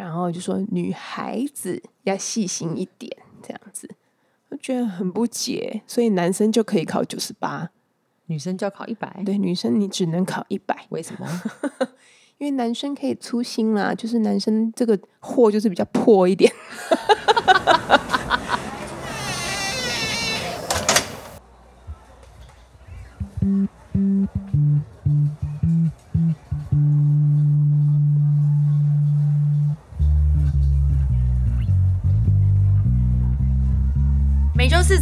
[0.00, 3.88] 然后就说女孩子要细心一点，这样子，
[4.48, 7.70] 我觉得很不解，所以男生就可以考九十八，
[8.26, 11.42] 女生就要考一百，对，女生你只能考一百，为什么？
[12.38, 16.52] 因为男生可以粗心啦，就是男生这个货就是比较破一点。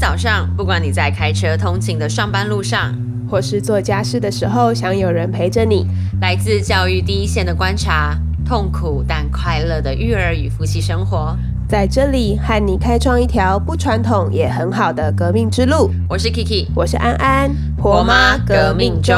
[0.03, 2.93] 早上，不管你在开车通勤的上班路上，
[3.31, 5.87] 或是做家事的时候，想有人陪着你。
[6.21, 11.37] 来自教育第一线的观察，痛苦但快乐的育儿与夫妻生活，
[11.69, 15.89] 在这里和你开创一条不传统也很好的革命之路。
[16.09, 19.15] 我是 Kiki，我是安安，婆妈革命中。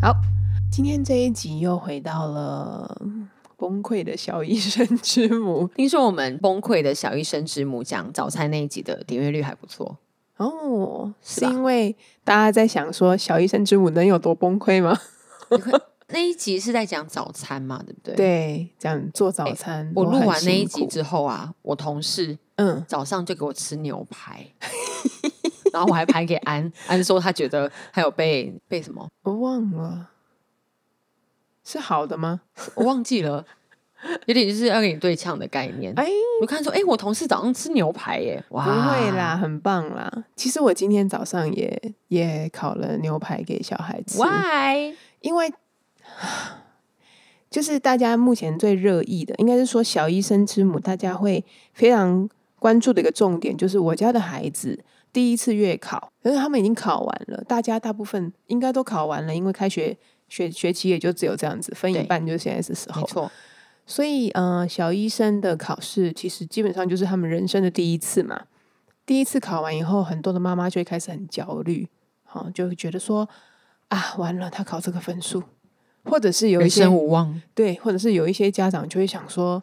[0.00, 0.14] 好，
[0.70, 2.96] 今天这一集又回到了
[3.60, 5.68] 崩溃的小医生之母。
[5.76, 9.98] 听说我们崩溃的小医生之母讲早餐那一集的点阅率还不错
[10.38, 11.94] 哦，是是因为
[12.24, 14.98] 大家在想说小医生之母能有多崩溃吗？
[16.12, 18.16] 那一集是在讲早餐嘛，对不对？。
[18.16, 24.44] 对，讲做早餐，我录完那一集之后啊，我同事嗯，早上就给我吃牛排，
[25.72, 30.08] 然后我还拍给安，安说他觉得还有被被什么，我忘了，
[31.70, 32.40] 是好的吗？
[32.74, 33.44] 我忘记了，
[34.26, 35.92] 有点就是要跟你对呛的概念。
[35.94, 36.08] 哎，
[36.40, 40.24] 我看说，哎、我同事早上吃牛排耶，哇，不会啦，，很棒啦。
[40.34, 44.92] 其实我今天早上也也烤了牛排给小孩吃，，why？
[45.20, 45.52] 因为
[47.48, 54.82] 就是大家目前最热议的，应该是说小医生之母，大家会非常关注的一个重点，就是我家的孩子
[55.12, 59.96] 第一次月考，可是他们已经考完了，大家大部分应该都考完了，因为开学
[60.30, 63.02] 学学期也就只有这样子，分一半，就是现在是时候。
[63.02, 63.30] 没错，
[63.84, 68.46] 所以，呃，小医生的考试其实基本上就是他们人生的第一次嘛。
[69.04, 71.88] 第一次考完以后，很多的妈妈就会开始很焦虑，
[72.22, 73.28] 好、就会觉得说
[73.88, 75.42] 啊，完了，他考这个分数，
[76.04, 79.60] 或者是有一些生无望，对，或者是有一些家长就会想说，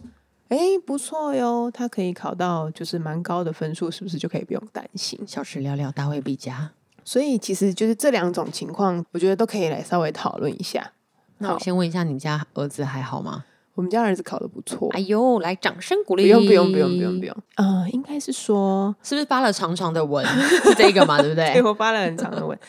[0.49, 5.17] 哎，不错哟，他可以考到就是蛮高的分数，是不是就可以不用担心？
[5.25, 6.71] 小事聊聊，大未必佳。
[7.07, 10.91] 所以其实就是这两种情况，我觉得都可以来稍微讨论一下。
[11.37, 13.45] 那我好先问一下，你家儿子还好吗？
[13.75, 16.23] 我们家儿子考的不错，哎呦，来掌声鼓励！
[16.23, 20.25] 不用不用不用不用不，用，呃，应该是说是不是发了长长的文？
[20.25, 21.63] 是这个嘛，对不对 对？
[21.63, 22.59] 我发了很长的文。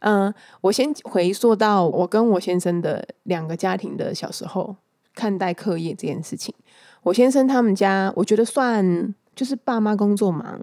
[0.00, 4.74] 嗯、我先回溯到我跟我先生的两个家庭的小时候
[5.14, 6.52] 看待课业这件事情。
[7.04, 10.60] 我先生他们家，我觉得算就是爸妈工作忙，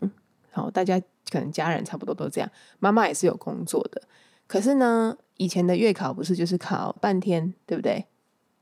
[0.52, 4.02] 然后大家可能家人差不多都这样，妈妈也是有工作的。
[4.48, 8.06] 可是呢，以前的月考不是就是考半天，对不对？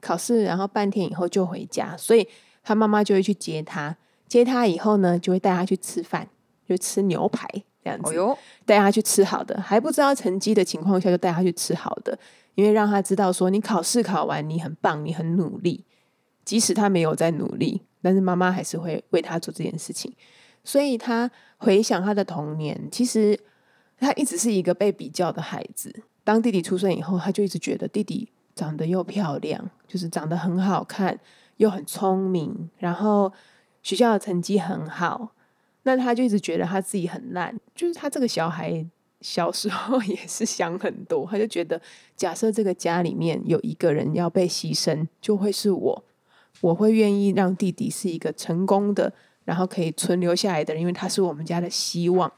[0.02, 2.28] 考试然后半天以后就回家，所以
[2.64, 6.30] 他妈妈就会去接他，接他以后呢，就会带他去吃饭，
[6.68, 7.48] 就吃牛排
[7.84, 8.16] 这样子。
[8.18, 12.18] 哦，带他去吃好的，还不知道成绩的情况下就带他去吃好的，
[12.56, 15.84] 因为让他知道说你考试考完你很棒，你很努力，
[16.46, 20.14] 即使他没有在努力，但是妈妈还是会为他做这件事情。
[20.64, 23.40] 所以他回想他的童年，其实
[23.98, 26.04] 他一直是一个被比较的孩子。
[26.24, 31.20] 当弟弟出生以后，他就一直觉得弟弟长得又漂亮，就是长得很好看，
[31.58, 33.32] 又很聪明，然后
[33.82, 35.34] 学校的成绩很好，
[35.84, 38.86] 那他就一直觉得他自己很烂，就是他这个小孩
[39.22, 41.82] 小时候 也是想很多，他就觉得
[42.16, 46.06] 假设这个家里面有一个人要被牺牲，就会是我，
[46.62, 49.12] 我会愿意让弟弟是一个成功的，
[49.50, 52.32] 然后可以存留下来的人，因为他是我们家的希望。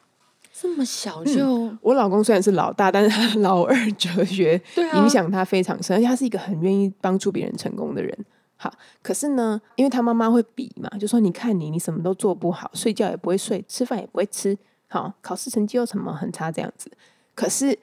[0.54, 4.62] 这么小就、我老公虽然是老大，但是他老二哲学
[4.96, 8.26] 影响他非常深，而且他是一个很愿意帮助别人成功的人。
[8.56, 8.72] 好，
[9.02, 14.58] 可是呢，因为他妈妈会比嘛，就说你看你，你什么都做不好，睡觉也不会睡，吃饭也不会吃，
[14.88, 16.90] 好，考试成绩又什么很差这样子。
[17.36, 17.78] 可是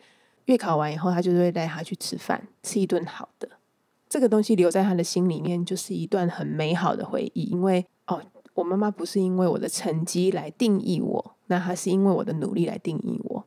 [0.47, 3.49] 月考完以后，他就会带他去吃饭，吃一顿好的。
[4.09, 7.43] 这个东西留在他的心里面，就是一段很美好的回忆。
[7.43, 7.85] 因为哦，
[8.59, 13.45] 我妈妈不是因为我的成绩来定义我，那她是因为我的努力来定义我。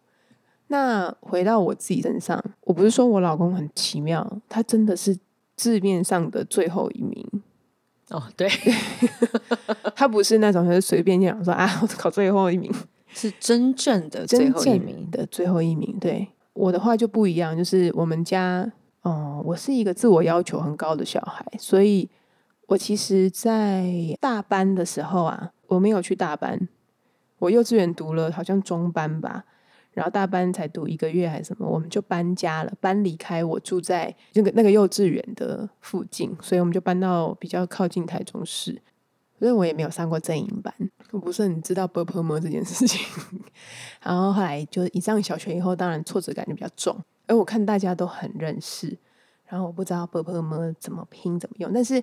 [0.68, 5.18] 那回到我自己身上，我不是说我老公很奇妙，他真的是
[5.58, 7.28] 字面上的最后一名，
[8.10, 8.48] 哦，对，
[9.94, 12.72] 他不是那种就是随便讲说啊，我考最后一名，
[13.14, 15.10] 是真正的最后一名。
[15.12, 15.98] 的最后一名。
[16.00, 18.72] 对我的话就不一样，就是我们家，
[19.02, 22.10] 哦、我是一个自我要求很高的小孩，所以
[22.72, 26.70] 我其实，在大班的时候啊，我没有去大班，
[27.40, 29.44] 我幼稚园读了好像中班吧，
[29.92, 38.82] 然后大班才读一个月还是什么，我们就搬家了，搬离开我住在那个那个幼稚园的附近，所以我们就搬到比较靠近台中市。
[39.38, 40.74] 所以我也没有上过正营班，
[41.12, 43.06] 我不是很知道 b u r p l e 这件事情。
[44.02, 46.96] 然后后来就一上小学以后，当然挫折感就比较重。
[47.28, 48.98] 而我看大家都很认识，
[49.48, 52.02] 然后我不知道 b u r p l e 怎么拼怎么用，但是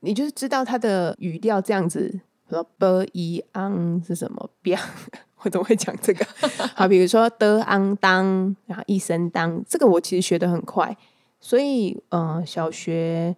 [0.00, 4.50] 你就是知道它的语调这样子，说 b i ang 是什么？
[4.62, 4.78] 别，
[5.42, 6.24] 我怎么会讲这个？
[6.74, 10.96] 好，比如说的 ang 当，然后一声当，这个我其实学的很快。
[11.40, 13.36] 所以，嗯，小学。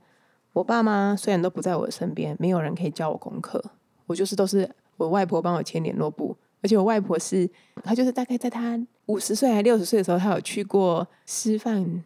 [0.55, 3.63] 我爸妈虽然都不在我身边，没有人可以教我功课，
[4.07, 7.49] 我就是都是我外婆帮我签联络簿，而且我外婆是
[7.85, 8.77] 她就是大概在她
[9.07, 12.03] 五十岁还六十岁的时候，她有去过师范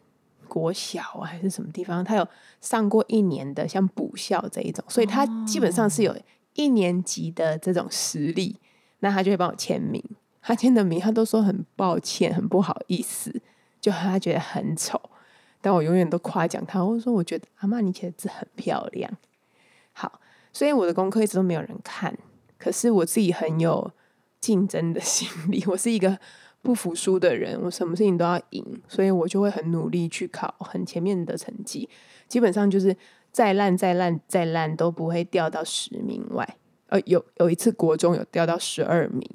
[0.52, 2.28] 国小还是什么地方，他有
[2.60, 6.14] 上过一年的像补校这一种，所以他基本上是有
[6.52, 8.56] 一年级的这种实力，
[8.98, 10.04] 那他就会帮我签名，
[10.42, 13.40] 他签的名他都说很抱歉，很不好意思，
[13.80, 15.00] 就他觉得很丑。
[15.62, 19.10] 但我永远都夸奖他，我说我觉得阿妈你写的字很漂亮。
[19.94, 20.20] 好，
[20.52, 22.14] 所以我的功课一直都没有人看，
[22.58, 23.90] 可是我自己很有
[24.38, 26.18] 竞争的心理，我是一个
[26.62, 31.88] 不服输的人，我什么事情都要赢，所以我就会很努力去考很前面的成绩，
[32.28, 32.96] 基本上就是
[33.30, 36.56] 再烂再烂再烂都不会掉到十名外。
[36.86, 39.28] 呃，有有一次国中有掉到十二名，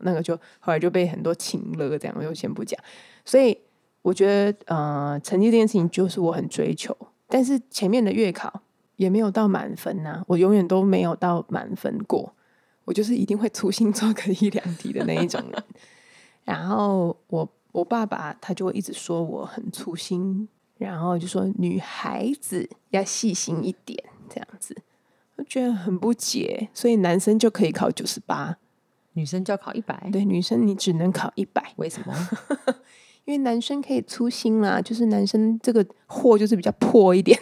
[0.00, 2.80] 那个就后来就被很多请了，这样我就先不讲，
[3.24, 3.58] 所以。
[4.00, 6.96] 我觉得，呃，成绩这件事情就是我很追求，
[7.26, 8.62] 但是前面的月考
[8.96, 12.32] 也没有到满分呐，我永远都没有到满分过，
[12.84, 15.62] 我就是一定会粗心做个一两题的那一种人。
[16.48, 20.48] 然后我我爸爸他就会一直说我很粗心，
[20.78, 24.74] 然后就说女孩子要细心一点这样子，
[25.36, 28.56] 我觉得很不解，所以男生就可以考九十八，
[29.12, 32.14] 女生就要考一百，对，女生你只能考一百，为什么？
[33.26, 37.38] 因为男生可以粗心啦，就是男生这个货就是比较破一点，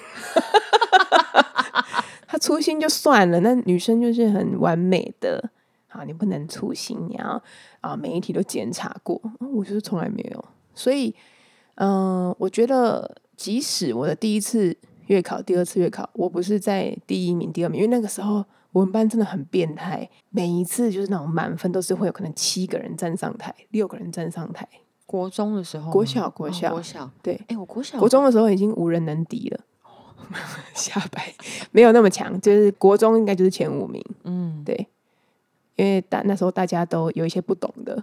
[2.26, 5.50] 他粗心就算了，那女生就是很完美的。
[5.88, 7.43] 好，你不能粗心，你要
[7.86, 9.20] 啊每一题都检查过，
[9.54, 10.44] 我就是从来没有，
[10.74, 11.14] 所以
[11.76, 24.68] 嗯，我觉得即使我的第一次月考、第二次月考，我不是在第一名、第二名，因为那个时候我们班真的很变态，每一次就是那种满分都是会有可能七个人站上台，六个人站上台。
[25.06, 29.60] 国中的时候，国小国小国小对，哎，我国小国中的时候已经无人能敌了，
[30.74, 31.32] 下白
[31.70, 34.88] 没有那么强，就是国中应该就是前五名，嗯，对，
[35.76, 38.02] 因为大那时候大家都有一些不懂的，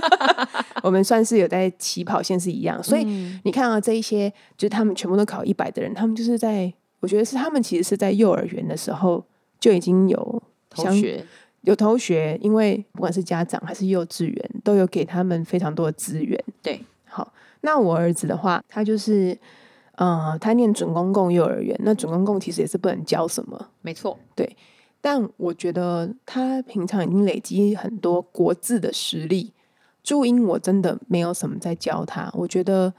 [0.82, 3.04] 我们算是有在起跑线是一样，所以
[3.44, 9.24] 你看啊这一些，就是他们全部都考一百的人，他们就是在，我觉得是他们其实是在幼儿园的时候
[9.58, 11.24] 就已经有同学。
[11.62, 16.36] 有同学，因为不管是家长还是幼稚园，都有给他们非常多的资源。
[16.60, 19.38] 对，好，那我儿子的话，他就是，
[19.94, 24.56] 呃，他念准公共幼儿园，那准公共其实也是不能教什么，没错，对。
[25.02, 29.52] 但我觉得他平常已经累积很多国字的实力，
[30.02, 32.32] 注音我真的没有什么在教他。
[32.32, 32.94] 我觉得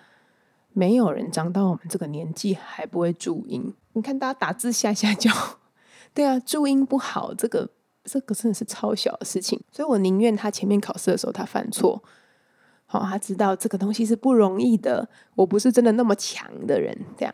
[0.73, 3.73] 没有人长到我们这个年纪还不会注音。
[3.93, 5.31] 你看大家打字下下就，
[6.13, 7.71] 对啊，注音不好这个。
[8.05, 12.03] 这个真的是超小的事情，所以我宁愿他前面考试的时候他犯错，
[12.85, 15.07] 好，他知道这个东西是不容易的。
[15.35, 17.33] 我不是真的那么强的人，这样，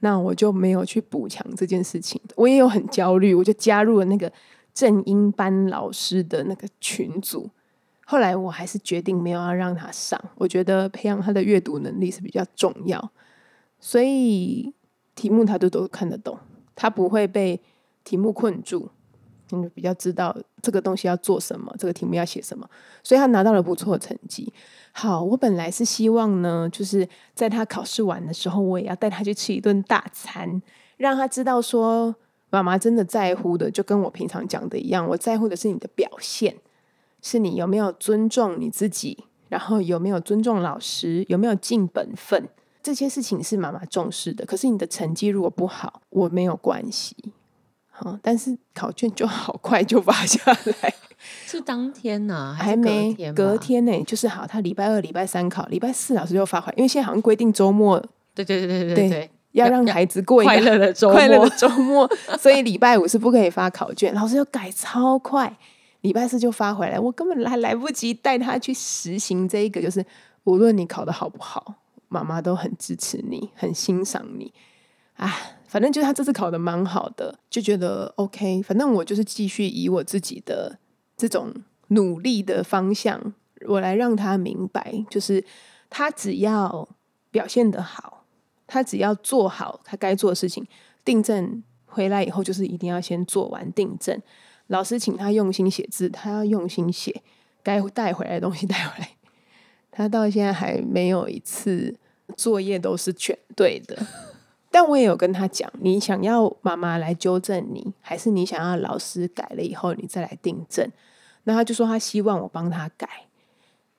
[0.00, 2.20] 那我就没有去补强这件事情。
[2.36, 4.30] 我也有很焦虑，我就加入了那个
[4.74, 7.48] 正音班老师的那个群组。
[8.04, 13.12] 后来我还是决定没有要让他上，我觉得培养他的阅读能力是比较重要，
[13.78, 14.74] 所以
[15.14, 16.36] 题目他都都看得懂，
[16.74, 17.60] 他不会被
[18.02, 18.90] 题目困住。
[19.50, 22.68] 就比较知道这个东西要做什么，这个题目要写什么，
[23.02, 24.52] 所以他拿到了不错的成绩。
[24.92, 30.60] 好，我本来是希望呢，就是在他考试完的时候，我也要带他去吃一顿大餐，
[30.96, 32.14] 让他知道说
[32.50, 36.56] 妈妈真的在乎的，就跟我平常讲的一样，我在乎的是你的表现，
[37.22, 42.48] 是你有没有尊重你自己，然后有没有尊重老师，有没有尽本分，
[42.82, 44.44] 这些事情是妈妈重视的。
[44.44, 47.14] 可是你的成绩如果不好，我没有关系。
[48.00, 50.40] 哦，但是考卷就好快就发下
[50.80, 50.94] 来，
[51.46, 54.02] 是当天呐，还没隔天呢？
[54.04, 57.98] 就是好，他礼拜二、礼拜三考，礼拜四老师就发回来，因为现在好像规定周末，
[58.34, 65.54] 对对对对对对，要让孩子过快乐的周快乐的周末，所以礼拜五是不可以发考卷，老师又改超快，
[66.00, 70.04] 礼拜四就发回来，我根本还来不及带他去实行这一个，就是
[70.44, 71.74] 无论你考的好不好，
[72.08, 74.52] 妈妈都很支持你，很欣赏你。
[75.16, 75.36] 啊，
[75.70, 78.60] 反正就是他这次考的蛮好的，就觉得 OK。
[78.60, 80.76] 反正我就是继续以我自己的
[81.16, 81.54] 这种
[81.90, 83.32] 努力的方向，
[83.68, 85.44] 我来让他明白，就是
[85.88, 86.88] 他只要
[87.30, 88.24] 表现得好，
[88.66, 90.66] 他只要做好他该做的事情，
[91.04, 94.20] 订正回来以后就是一定要先做完订正。
[94.66, 97.22] 老师请他用心写字，他要用心写，
[97.62, 99.10] 该带回来的东西带回来。
[99.92, 101.94] 他到现在还没有一次
[102.36, 104.04] 作业都是全对的。
[104.70, 110.88] 但我也有跟他讲，你想要妈妈来纠正你，还是你想要老师改了以后你再来订正？
[111.44, 113.08] 那他就说他希望我帮他改。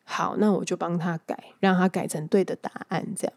[0.04, 3.34] 好，那我就帮他改，让他改成对的答案，这样。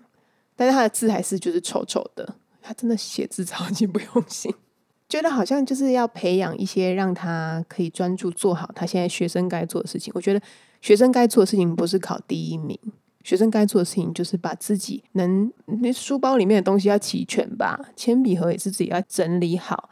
[0.57, 4.53] 但是他的字还是就是丑丑的，他真的写字超级不用心，
[5.09, 10.13] 觉得好像就是要培养一些让他可以专注做好他现在学生该做的事情。
[10.15, 10.41] 我觉得
[10.81, 12.79] 学生该做的事情不是考第一名，
[13.25, 19.91] 学生该做的事情就是把自己能那书包里面的东西要齐全吧，铅笔盒也是自己要整理好，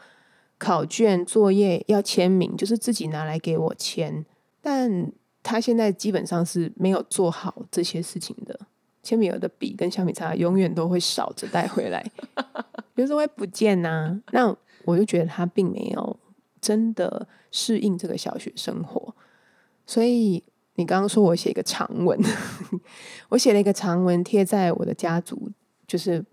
[0.58, 4.24] 考卷作业要签名，就是自己拿来给我签。
[4.60, 5.10] 但
[5.42, 8.60] 他现在基本上是没有做好这些事情的。
[9.02, 12.08] 铅笔盒的笔跟橡皮擦永远都会少着带回来，
[12.94, 14.20] 有时候会不见呐。
[14.30, 16.16] 那我就觉得他并没有
[16.60, 19.16] 真的适应这个小学生活。
[19.84, 20.44] 所以
[20.74, 22.18] 你刚刚说我写一个长文，
[23.30, 25.50] 我写了一个长文贴在我的家族，
[25.86, 26.24] 就是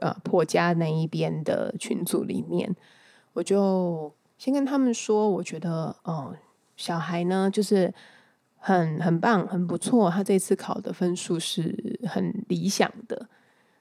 [0.00, 2.74] 呃婆家那一边的群组里面。
[3.34, 6.34] 我就先跟他们说，我觉得哦，
[6.76, 7.92] 小孩呢就是。
[8.66, 10.10] 很很棒，很不错。
[10.10, 13.28] 他这次考的分数是很理想的，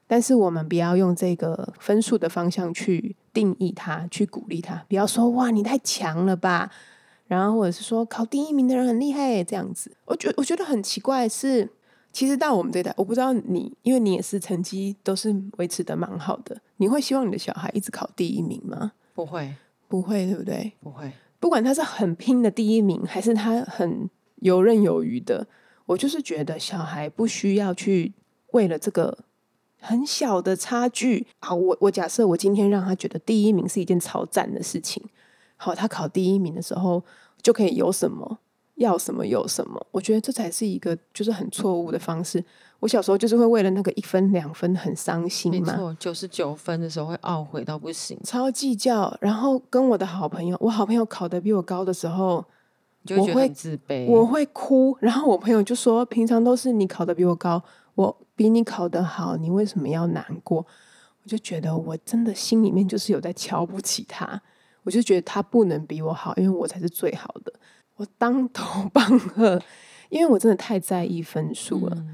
[0.05, 4.83] 但是我们不要用这个分数的方向去定义他，去鼓励他。
[4.89, 6.69] 不要说哇，你太强了吧，
[7.27, 9.91] 然后或者是说考第一名的人很厉害这样子。
[10.05, 11.69] 我觉我觉得很奇怪，是
[12.11, 18.93] 其实到我们这代，我不知道你，因为你也是成绩都是维持的蛮好的，你会希望你的小孩一直考第一名吗？
[19.13, 19.55] 不会，
[19.87, 20.73] 不会，对不对？
[20.81, 24.09] 不会，不管他是很拼的第一名，还是他很。
[24.43, 25.47] 游刃有余的，
[25.85, 28.11] 我就是觉得小孩不需要去
[28.51, 29.19] 为了这个
[29.79, 31.55] 很小的差距啊。
[31.55, 35.01] 我我假设我今天让他觉得第一名是一件超赞的事情，
[35.63, 37.01] 好，他考第一名的时候
[37.41, 38.39] 就可以有什么
[38.75, 39.85] 要什么有什么。
[39.91, 42.43] 我觉得这才是一个就是很错误的方式。
[42.79, 49.15] 我小时候就是会为了那个一分两分很伤心嘛，九十九分的时候会懊悔到不行，超计较。
[49.21, 52.43] 然后跟我的好朋友，我好朋友考得比我高的时候。
[53.17, 57.61] 我会自卑，我会哭，然后我朋友就说：“平常都是你考的比我高，
[57.95, 60.65] 我比你考得好，你为什么要难过？”
[61.21, 64.41] 我就觉得我真的心里面就是有在瞧不起他，
[64.83, 67.53] 我就觉得他不能比我好，因为我才是最好的。
[67.95, 69.61] 我当头 棒喝，
[70.09, 72.05] 因为我真的太在意分数了。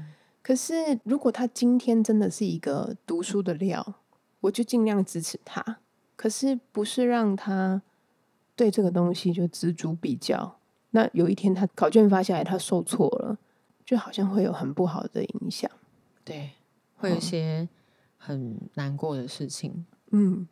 [0.42, 0.74] 可是
[1.04, 3.94] 如果他今天真的是一个读书的料，
[4.40, 5.78] 我就尽量支持他。
[6.16, 7.80] 可是不是让他
[8.54, 10.58] 对这个东西就锱铢比较。
[10.90, 13.38] 那有一天他考卷发下来，他受挫了，
[13.84, 15.70] 就好像会有很不好的影响，
[16.24, 16.50] 对，
[16.96, 17.68] 会有一些
[18.18, 19.86] 很难过的事情，嗯，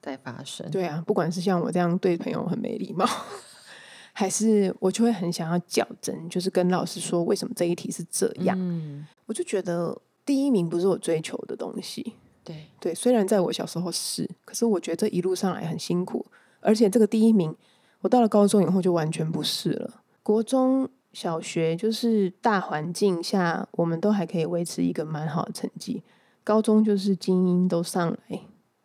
[0.00, 0.70] 在发生。
[0.70, 3.06] 对啊，不管是像我这样对朋友很没礼貌，
[4.12, 8.56] 还是我就会很想要较真，就是跟老师说为什么这一题是这样。
[8.58, 12.14] 嗯，我就觉得第一名不是我追求的东西。
[12.44, 16.24] 对对，虽然在我小时候是，可是我觉得这一路上来很辛苦，
[16.60, 17.54] 而且这个第一名，
[18.00, 20.02] 我到了高中以后就完全不是了。
[20.22, 26.02] 国中小学就是大环境下，我们都还可以维持一个蛮好的成绩。
[26.42, 28.40] 高中就是精英都上来，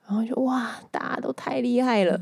[0.06, 2.20] 然后就哇，大家都太厉害了。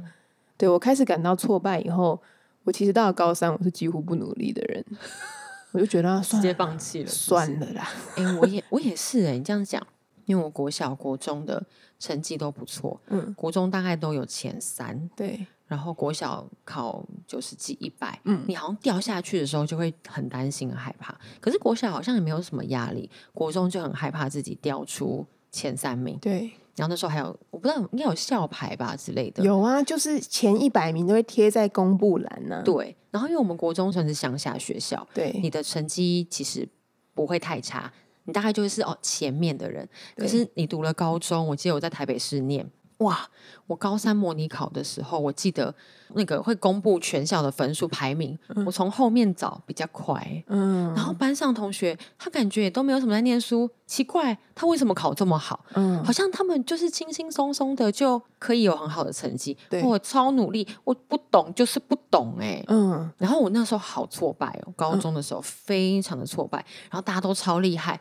[0.57, 2.21] 对我开始感到挫败以后，
[2.63, 4.85] 我其实到了高三，我是几乎不努力的人，
[5.71, 7.89] 我就觉得直接放弃了，算了啦。
[8.15, 9.85] 哎，我也我也是哎，你这样讲，
[10.25, 11.63] 因为我国小国中的
[11.99, 15.47] 成绩都不错，嗯，国中大概都有前三，对。
[15.67, 21.17] 然后国小考九十几一百，嗯，你好像掉下去的时候就会很担心、很害怕。
[21.39, 26.19] 可是国小好像也没有什么压力，国中就很害怕自己掉出前三名。
[26.19, 29.43] 对，然后那时候还有我不知道应该有校牌吧之类的。
[29.43, 32.61] 有啊，就是前一百名都会贴在公布栏呢。
[32.63, 36.67] 对，然后因为我们国中算是乡下学校，对，你的成绩其实
[37.13, 37.91] 不会太差，
[38.23, 39.87] 你大概就是哦前面的人。
[40.15, 42.69] 可是你读了高中，我记得我在台北市念。
[43.01, 43.29] 哇！
[43.67, 45.73] 我高三模拟考的时候，我记得
[46.13, 50.43] 那个会公布全校的分数排名，我从后面找比较快。
[50.47, 55.63] 嗯，然后班上同学他感觉也都没有什么在念书，奇怪，他为什么考这么好？
[55.73, 59.57] 嗯，好像他们就是轻轻松松的就可以有很好的成绩。
[59.83, 62.61] 我超努力，我不懂就是不懂哎。
[62.67, 66.57] 嗯，然后我那时候好挫败哦，高中的时候非常的挫败，
[66.89, 67.99] 然后大家都超厉害。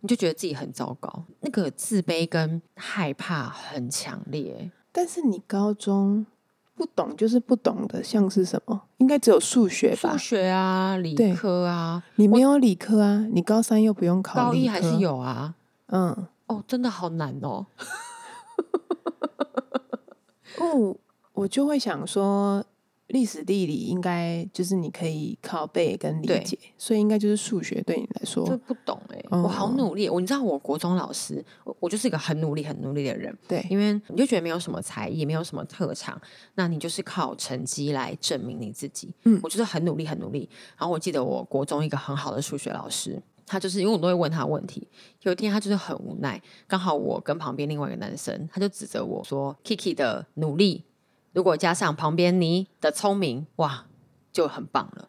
[0.00, 4.70] 你就觉得自己很糟糕，那个自卑跟害怕很强烈。
[4.92, 6.26] 但是你高中
[6.74, 8.82] 不懂就是不懂的，像是什么？
[8.98, 10.18] 应该只有数学吧数？
[10.18, 15.54] 学啊，理科啊，你没有理科啊，你高三又不用考，高一还是有啊。
[15.86, 16.26] 嗯。
[16.46, 17.66] 哦，真的好难哦。
[20.58, 20.96] 哦，
[21.32, 22.64] 我就会想说，
[23.10, 30.08] 历史地理应该就是你可以靠背跟理解，所以应该就是数学对你来就说，不懂哎、我好哦努力。
[30.08, 33.36] 我你知道，我国中老师，我我就是一个很努力、很努力的人。
[33.46, 36.20] 对因为你就觉得没有什么才艺，没有什么特长，
[36.54, 39.12] 那你就是靠成绩来证明你自己。
[39.24, 40.48] 嗯我就是很努力，很努力。
[40.78, 44.86] 然后我记得我国中一个很好的数学老师，他就是因为我都会问他问题，
[45.22, 50.84] 有一天他就是很无奈，刚好我跟旁边另外一个男生，他就指责我说：“Kiki 的努力，
[51.32, 53.86] 如果加上旁边你的聪明，哇，
[54.32, 55.08] 就很棒了。”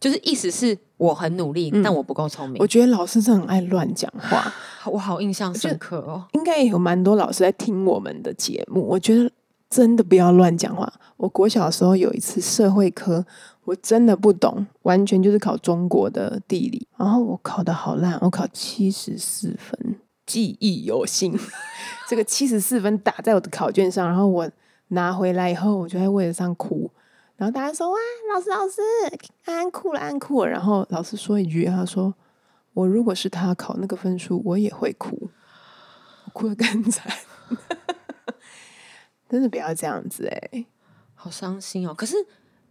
[0.00, 2.60] 就是意思是我很努力，但我不够聪明。
[2.60, 4.52] 我觉得老师真的很爱乱讲话，
[4.84, 6.26] 我好印象深刻哦。
[6.32, 8.86] 应该也有蛮多老师在听我们的节目。
[8.86, 9.30] 我觉得
[9.70, 10.92] 真的不要乱讲话。
[11.16, 13.24] 我国小的时候有一次社会科，
[13.64, 19.96] 我真的不懂，完全就是考中国的地理，然后我考的好烂，我考七十四分，
[20.26, 21.34] 记忆犹新。
[22.06, 24.50] 这个七十四分打在我的考卷上，然后我
[24.88, 26.90] 拿回来以后，我就在位子上哭。
[27.36, 27.98] 然后大家说：“哇，
[28.32, 28.80] 老师，老师，
[29.44, 32.14] 安安哭了，安安哭了。”然后老师说一句：“他说，
[32.72, 35.30] 我如果是他考那个分数，我也会哭。”
[36.26, 37.12] 我哭的更惨，
[39.28, 40.64] 真的不要这样子哎、
[41.14, 41.92] 好伤心哦！
[41.92, 42.16] 可是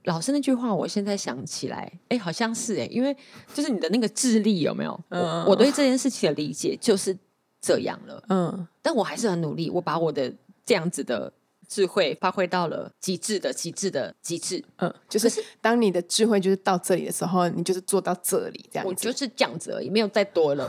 [0.05, 3.15] 老师那句话，我现在想起来，哎，好像是哎，因为
[3.53, 4.99] 就是你的那个智力有没有？
[5.09, 7.17] 我我对这件事情的理解就是
[7.61, 10.33] 这样了，嗯，但我还是很努力，我把我的
[10.65, 11.31] 这样子的
[11.67, 18.89] 智慧发挥到了极致的极致的极致，嗯，就是当你的智慧就是到这里的时候，你就是做到这里这样子。
[18.89, 20.67] 我就是这样子而已，没有再多了。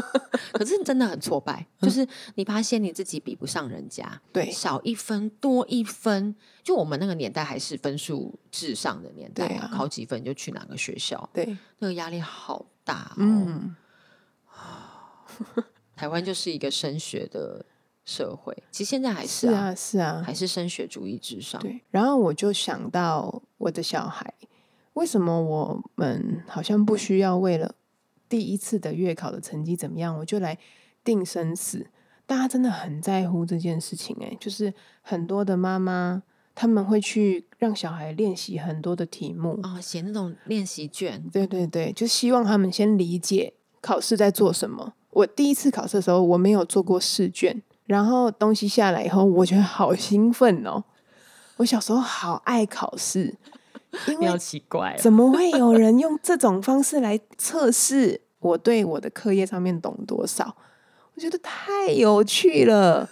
[0.52, 6.34] 可是真的很挫败，就是你发现你自己比不上人家，对少一分多一分。
[6.62, 13.18] 就我们那个年代还是分数至上的年代对啊考几分就去哪个学校，对，那个压力好大哦。
[13.18, 13.76] 嗯，
[15.94, 17.64] 台湾就是一个升学的
[18.06, 21.60] 社会，其实现在还是是啊，啊，是啊，还是升学主义至上。
[21.60, 21.80] 对。
[21.90, 24.32] 然后我就想到我的小孩，
[24.94, 27.74] 为什么我们好像不需要为了
[28.28, 30.56] 第一次的月考的成绩怎么样，我就来
[31.04, 31.88] 定生死？
[32.26, 36.22] 大家真的很在乎这件事情、欸，就是很多的妈妈
[36.54, 44.94] 他们会去让小孩练习很多的题目，啊、写那种练习卷，对对对，就希望他们先理解考试在做什么。
[45.10, 50.84] 我第一次考试的时候，我没有做过试卷，然后东西下来以后，我觉得好兴奋哦。
[51.56, 53.34] 我小时候好爱考试，
[54.08, 54.98] 因为奇怪了。
[54.98, 60.56] 怎么会有人用这种方式来测试我对我的课业上面懂多少？
[61.14, 63.08] 我觉得太有趣了，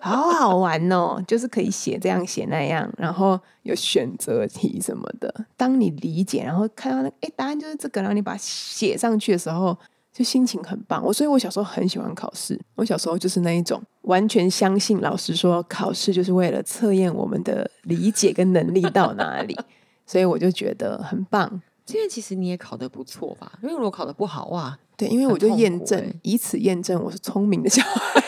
[0.00, 1.20] 好好玩哦！
[1.26, 5.46] 就是可以写这样写那样，然后有选择题什么的。
[5.56, 9.76] 当你理解，然后看到那哎答案就是这个，然后你把它写上去的时候，
[10.18, 11.00] 就心情很棒。
[11.04, 12.60] 我所以，我小时候很喜欢考试。
[12.74, 19.56] 我小时候就是那一种完全相信老师说考试就是为了测验我们的理解跟能力到哪里，
[20.04, 21.62] 所以我就觉得很棒。
[21.86, 23.60] 因为其实你也考得不错吧？
[23.62, 28.20] 因为如果考得不好哇，对，因为我就验证欸，以此验证我是聪明的小孩。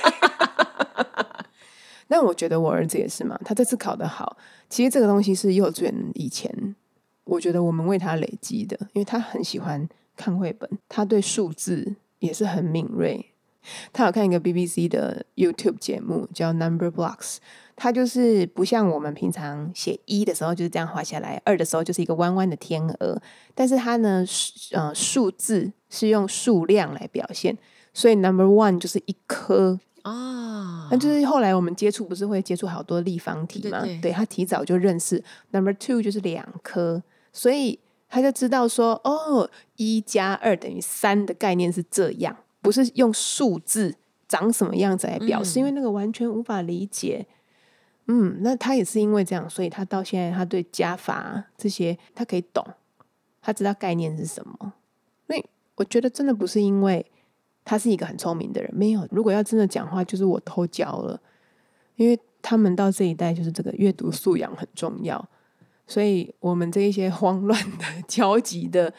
[2.06, 4.36] 那我觉得我儿子也是嘛，他这次考得好，
[4.68, 6.76] 其实这个东西是幼稚园以前，
[7.24, 9.88] 我觉得我们为他累积的，因为他很喜欢
[10.20, 13.26] 看绘本，他对数字也是很敏锐。
[13.92, 17.36] 他有看一个 BBC 的 YouTube 节目叫 Number Blocks，
[17.76, 23.20] 它就是不像我们平常写一的时候就是这样画下来，二的时候就是一个弯弯的天鹅，
[23.54, 27.56] 但是它呢，数呃，数字是用数量来表现，
[27.92, 33.80] 所以 Number One 就是一颗，啊，那就是后来我们接触不是会接触好多立方体嘛？
[33.80, 37.78] 对对对他提早就认识 Number Two 就是两颗，所以
[38.10, 43.94] 他就知道说，哦，一加二等于三的概念是这样，不是用数字
[44.28, 47.26] 长什么样子来表示，嗯因为那个完全无法理解。
[48.06, 52.66] 嗯，那他也是因为这样，所以他到现在他对加法这些他可以懂，
[53.40, 54.72] 他知道概念是什么。
[55.28, 55.44] 所以
[55.76, 57.06] 我觉得真的不是因为
[57.64, 59.06] 他是一个很聪明的人，没有。
[59.12, 61.20] 如果要真的讲话，就是我偷教了，
[61.94, 65.28] 因为他们到这一代就是这个阅读素养很重要，
[65.90, 68.94] 所以我们这一些 慌乱的、焦急的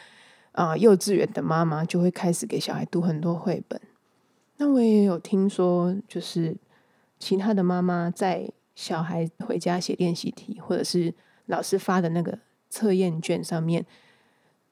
[0.52, 3.80] 啊、幼稚园的妈妈就会开始给小孩读很多绘本。
[4.58, 6.58] 那我也有听说，就是
[7.18, 11.14] 其他的妈妈在小孩回家写练习题，或者是
[11.46, 12.38] 老师发的那个
[12.70, 13.86] 测验卷上面，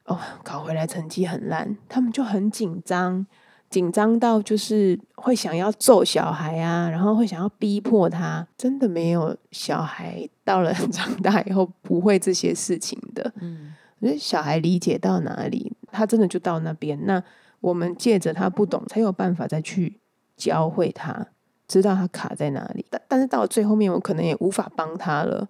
[0.03, 3.25] 哦，考回来成绩很烂，他们就很紧张，
[3.69, 8.47] 紧张到就是会想要揍小孩啊，然后会想要逼迫他。
[8.57, 13.31] 真的没有小孩到了长大以后不会这些事情的。
[13.39, 16.99] 嗯，我觉得小孩理解到哪里，他真的就到那边。
[17.05, 17.21] 那
[17.59, 19.99] 我们借着他不懂，才有办法再去
[20.35, 21.27] 教会他，
[21.67, 22.85] 知道他卡在哪里。
[22.89, 25.47] 但但是到了最后面，我可能也无法帮他了。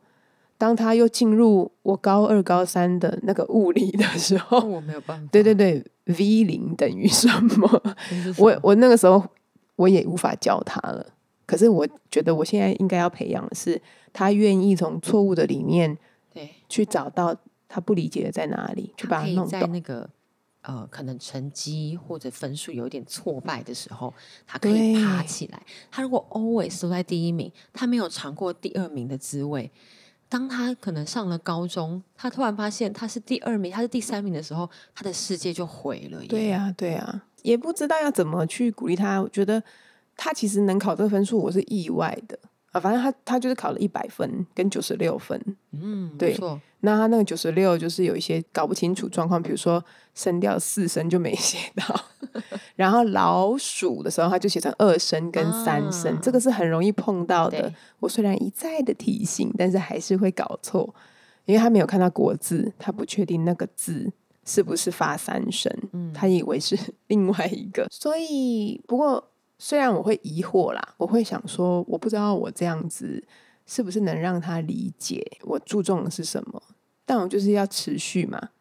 [0.60, 5.28] 当他又进入我高二、高三的那个物理的时候，我没有办法。
[5.32, 7.82] 对对对，V 零等于什么？
[8.38, 9.26] 我我那个时候
[9.78, 11.14] 我也无法教他了。
[11.46, 15.98] 可是我觉得我现在应该要培养的是，他愿意从错误的里面
[16.34, 17.34] 对去找到
[17.70, 20.10] 他不理解的在哪里，去把它弄在那个
[20.64, 24.14] 呃，可能成绩或者分数有一点挫败的时候，
[24.46, 25.62] 他可以爬起来。
[25.90, 29.72] 他如果 always 都在第一名，他没有尝过第二名的滋味。
[30.30, 36.24] 当他可能上了高中，他突然发现他是第二名，他是第三名的时候，他的世界就毁了。
[36.28, 39.20] 对呀，对呀，也不知道要怎么去鼓励他。
[39.20, 39.62] 我觉得
[40.16, 42.38] 他其实能考这个分数，我是意外的。
[42.72, 45.40] 啊，反正他他就是考了一百分跟九十六分，
[45.72, 46.38] 嗯，对。
[46.82, 49.84] 那他那个九十六就是有一些搞不清楚状况，比如说
[50.16, 52.02] 声调四声就没写到，
[52.78, 57.74] 然后老鼠的时候他就写成二声跟三声，这个是很容易碰到的。
[58.00, 60.96] 我虽然一再的提醒，但是还是会搞错，
[61.44, 64.10] 因为他没有看到国字，他不确定那个字
[64.46, 66.78] 是不是发三声，嗯他以为是
[67.08, 69.32] 另外一个，所以不过。
[69.60, 73.24] 虽然我会疑惑啦，我会想说，我不知道我这样子
[73.66, 76.64] 是不是能让他理解我注重的是什么，
[77.06, 78.52] 但我就是要持续嘛，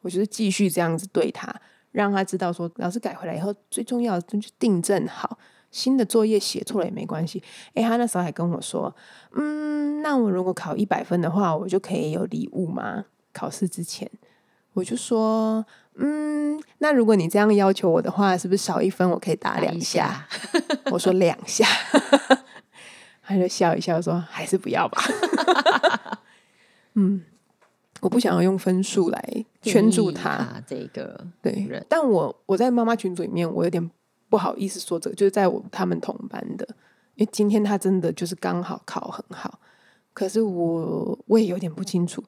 [0.00, 1.52] 我就是继续这样子对他，
[1.90, 5.36] 让他知道说，老师改回来以后，最重要的就是订正好，
[5.72, 7.42] 新的作业写错了也没关系。
[7.74, 8.94] 诶，他那时候还跟我说，
[9.32, 13.06] 嗯，那我如果考一百分的话，我就可以有礼物吗？
[13.32, 14.08] 考试之前，
[14.74, 15.64] 我就说。
[15.96, 20.26] 嗯，那如果你这样要求我的话，是不是少一分我可以打两下？
[20.90, 21.64] 我说两下，
[23.22, 25.00] 他就笑一笑说：“还是不要吧。
[26.94, 27.22] ”嗯，
[28.00, 33.88] 我不想要用分数来圈住他这个对人，但我我在妈妈群组里面，我有点
[34.28, 36.66] 不好意思说这个，就是在我他们同班的，
[37.14, 39.60] 因为今天他真的就是刚好考很好，
[40.12, 42.24] 可是我我也有点不清楚。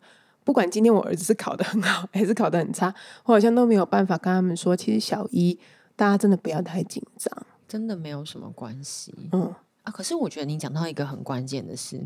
[0.47, 5.59] 不管今天我儿子是考的很好， 还是考的很差，我好像都没有办法跟他们说，其实小一
[5.97, 7.29] 大家真的不要太紧张，
[7.67, 9.13] 真的没有什么关系。
[9.33, 12.01] 嗯啊，可是我觉得你讲到一个很关键的事，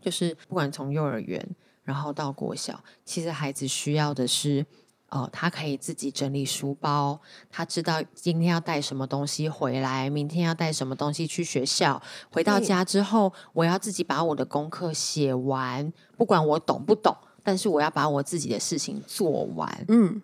[0.00, 1.48] 就是不管从幼儿园
[1.84, 4.66] 然后到国小，其实孩子需要的是，
[5.10, 7.20] 哦，他可以自己整理书包，
[7.52, 12.02] 他知道今天要带什么东西回来，明天要带什么东西去学校，
[12.32, 17.16] 回到家之后，我要自己把我的功课写完，不管我懂不懂。
[17.42, 20.20] 但是我要把我自己的事情做完，嗯，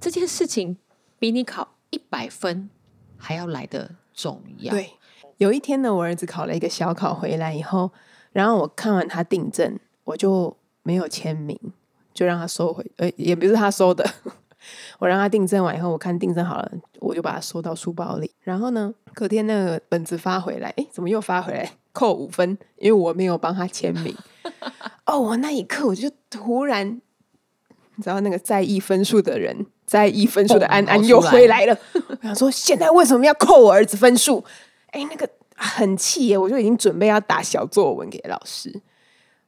[0.00, 0.76] 这件事情
[1.18, 2.68] 比你考一百分
[3.16, 4.72] 还要来的重要。
[4.72, 4.92] 对，
[5.38, 7.90] 有一天呢，我儿子考了一个小考回来以后，
[8.32, 11.58] 然后我看完他订正，我就没有签名，
[12.12, 14.04] 就让他收回，呃，也不是他收的，
[14.98, 18.30] 我让他订正完以后，我看订正好了，我就把它收到书包里。
[18.40, 21.72] 然后呢，隔天那个本子发回来，哎，怎么又发回来？
[21.92, 24.12] 扣五分，因为我没有帮他签名。
[25.06, 27.00] 哦，我那一刻我就突然，
[27.96, 31.78] 你知道那个在意分数的人，在意分数的安安又回来了。
[32.08, 34.44] 我想说，现在为什么要扣我儿子分数？
[34.86, 36.38] 哎，那个很气耶！
[36.38, 38.80] 我就已经准备要打小作文给老师，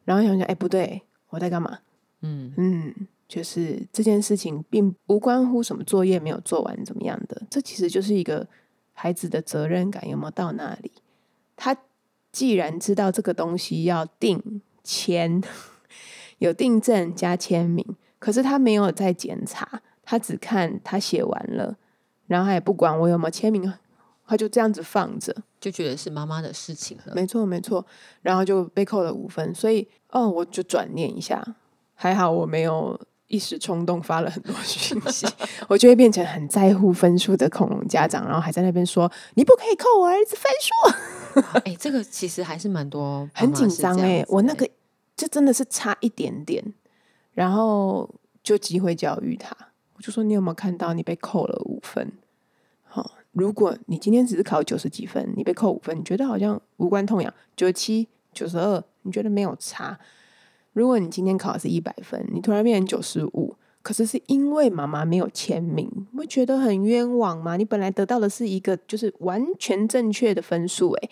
[0.04, 1.78] 然后想想，哎，不对，我在干嘛？
[2.22, 2.94] 嗯嗯，
[3.28, 8.46] 就是这件事情并无关乎什么作业没有做完怎么样的，这其实就是一个
[8.92, 10.92] 孩子的责任感有没有到那里？
[11.56, 11.76] 他
[12.32, 14.62] 既然知道这个东西要定。
[14.86, 15.42] 签
[16.38, 17.84] 有订正加签名，
[18.20, 21.76] 可是他没有再检查，他只看他写完了，
[22.28, 23.72] 然后他也不管我有没有签名，
[24.26, 27.14] 他就这样子放着，就觉得是妈妈的事情了。
[27.14, 27.84] 没错，没错，
[28.22, 29.54] 然后就被扣了五分。
[29.54, 31.44] 所以哦，我就转念一下，
[31.94, 35.26] 还好我没有一时冲动发了很多讯息，
[35.68, 41.25] 我就会变成很在乎分数的恐龙家长，然后还在那边说你不可以扣我儿子分数。
[41.64, 44.68] 哎，这个其实还是蛮多，很紧张哎，我那个。
[45.18, 46.62] 这真的是差一点点，
[47.32, 48.06] 然后
[48.42, 49.56] 就机会教育他。
[49.94, 52.12] 我就说你有没有看到你被扣了五分？
[52.82, 57.32] 好，如果你今天只是考九十几分，你被扣五分，你觉得好像无关痛痒。
[57.56, 59.98] 九十七、九十二，你觉得没有差？
[60.74, 67.56] 如果你今天考的是一百分，你突然变成九十五，可是是因为妈妈没有签名，会觉得很冤枉吗？
[67.56, 71.10] 你本来得到的是一个就是完全正确的分数，诶。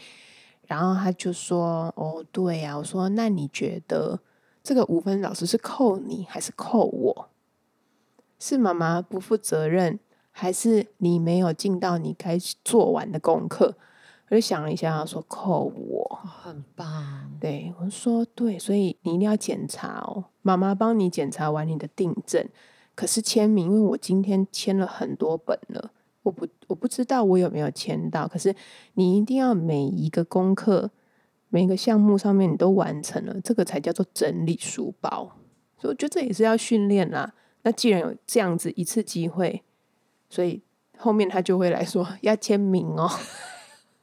[0.67, 4.19] 然后他就说：“哦，对呀。”我说：“那你觉得
[4.61, 7.29] 这个五分老师是扣你还是扣我？
[8.41, 10.01] 是妈妈不负责任，
[10.33, 13.77] 还是你没有尽到你该做完的功课？
[14.31, 16.21] 我就想了一下，说扣我，
[16.55, 17.31] 很棒。
[17.41, 20.27] 对我说对，所以你一定要检查哦。
[20.43, 22.47] 妈妈帮你检查完你的订正，
[22.95, 25.91] 可是签名，因为我今天签了很多本了，
[26.23, 28.29] 我不我不知道我有没有签到。
[28.29, 28.55] 可是
[28.95, 30.91] 你一定要每一个功课、
[31.49, 35.37] 每个项目上面你都完成了，这个才叫做整理书包。
[35.79, 37.35] 所以我觉得这也是要训练啦。
[37.63, 39.63] 那既然有这样子一次机会，
[40.31, 40.63] 所以
[40.97, 43.11] 后面他就会来说要签名哦。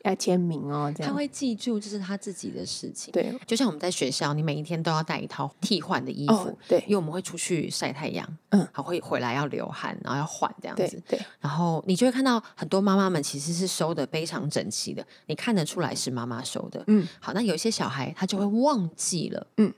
[0.04, 3.12] 要签名哦，这样他会记住这是他自己的事情。
[3.12, 11.20] 对，就像我们在学校，你每一天都要带一套替换的衣服，对，因为我们会出去晒太阳，嗯，还会回来要流汗，然后要换这样子，对。
[11.40, 17.08] 然后你就会看到很多妈妈们其实是收的非常整齐的，你看得出来是妈妈收的，嗯。
[17.20, 19.74] 好，那有些小孩他就会忘记了，嗯。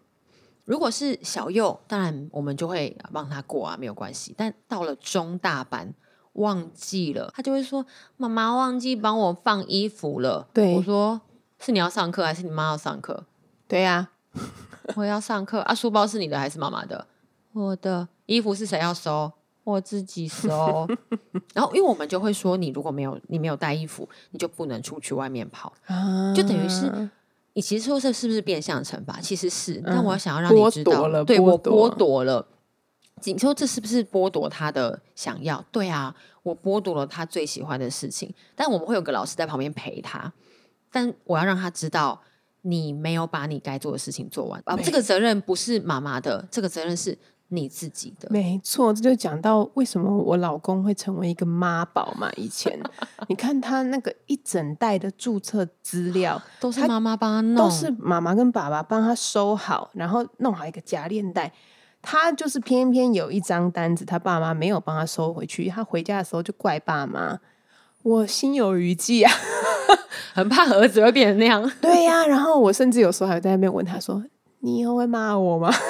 [0.66, 4.34] 如果是小幼，当然我们就会帮他过啊，没有关系。
[4.38, 5.94] 但到了中大班。
[6.34, 7.86] 忘记了，他就会说
[8.18, 11.22] ：“妈妈忘记帮我放衣服了。”对，我说
[11.60, 13.26] ：“是你要上课还是你妈要上课？”
[13.68, 14.10] 对呀，
[14.96, 15.74] 我要上课啊！
[15.74, 17.08] 书包是你的还是妈妈的？
[17.54, 19.32] 我的衣服是谁要收？
[19.64, 20.88] 我自己收。
[21.54, 27.10] 然后，因为我们就会说，你如果没有你没有带衣服，你就不能出去外面跑，啊就等于是
[27.54, 29.22] 你其实说这是不是变相惩罚？
[29.22, 32.46] 其实是，但我想要让你知道，对我剥夺了。
[33.32, 35.64] 你说这是不是剥夺他的想要？
[35.72, 38.34] 对啊，我剥夺了他最喜欢的事情。
[38.56, 40.32] 但我们会有个老师在旁边陪他，
[40.92, 42.22] 但我要让他知道，
[42.62, 44.76] 你没有把你该做的事情做完啊。
[44.78, 47.18] 这个责任不是妈妈的，这个责任是
[47.50, 48.28] 你自己的。
[48.32, 52.32] 没错，这就讲到为什么我老公会成为一个妈宝嘛。
[52.36, 52.80] 以前
[53.28, 61.54] 你看他那个一整袋的注册资料， 都是妈妈帮他弄，都是妈妈跟爸爸帮他收好，然后弄好一个夹链袋。
[62.04, 65.70] 他就是偏偏有一张单子，他爸妈没有帮他收回去。
[65.70, 67.40] 他回家的时候就怪爸妈，
[68.04, 69.32] 我心有余悸啊，
[70.36, 71.72] 很怕儿子会变成那样。
[71.82, 74.22] 对呀，然后我甚至有时候还在那边问他说
[74.60, 75.72] ：“你以后会骂我吗？”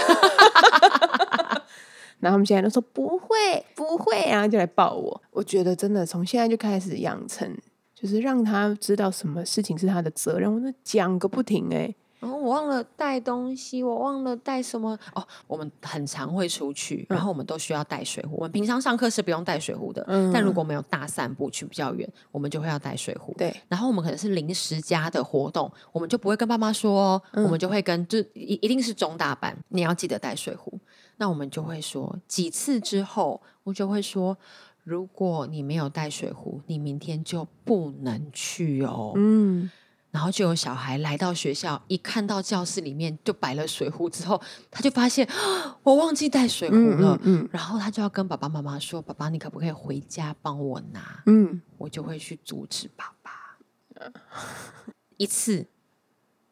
[2.20, 5.22] 然后他们现在都说不会，不会然后，就来抱我。
[5.32, 7.52] 我觉得真的从现在就开始养成，
[7.94, 10.54] 就是让他知道什么事情是他的责任。
[10.54, 11.94] 我那讲个不停哎。
[12.24, 15.28] 然后我忘了带东西，我忘了带什么哦。
[15.46, 18.38] 我们很常会出去，然后我们都需要带水壶。
[18.38, 20.02] 我们平常上课是不用带水壶的，
[20.34, 23.34] 但如果没有大散步去比较远，我们就会要带水壶。
[23.38, 30.80] 对，然后我们可能是临时加的活动，我们就不会跟爸妈说，我们就会跟就一一定是中大班，你要记得带水壶。
[31.18, 34.38] 那我们就会说几次之后，我就会说，
[34.86, 39.12] 如果你没有带水壶，你明天就不能去哦。
[39.18, 39.70] 嗯。
[40.14, 45.28] 然后就有小孩来到学校，一看到教室里面就摆了水壶之后，他就发现
[45.82, 47.20] 我忘记带水壶了。
[47.24, 53.58] 嗯，然后他就要跟爸爸妈妈说：“爸爸，你可不可以回家帮我拿？”嗯，我就会去阻止爸爸。
[55.18, 55.66] 一次，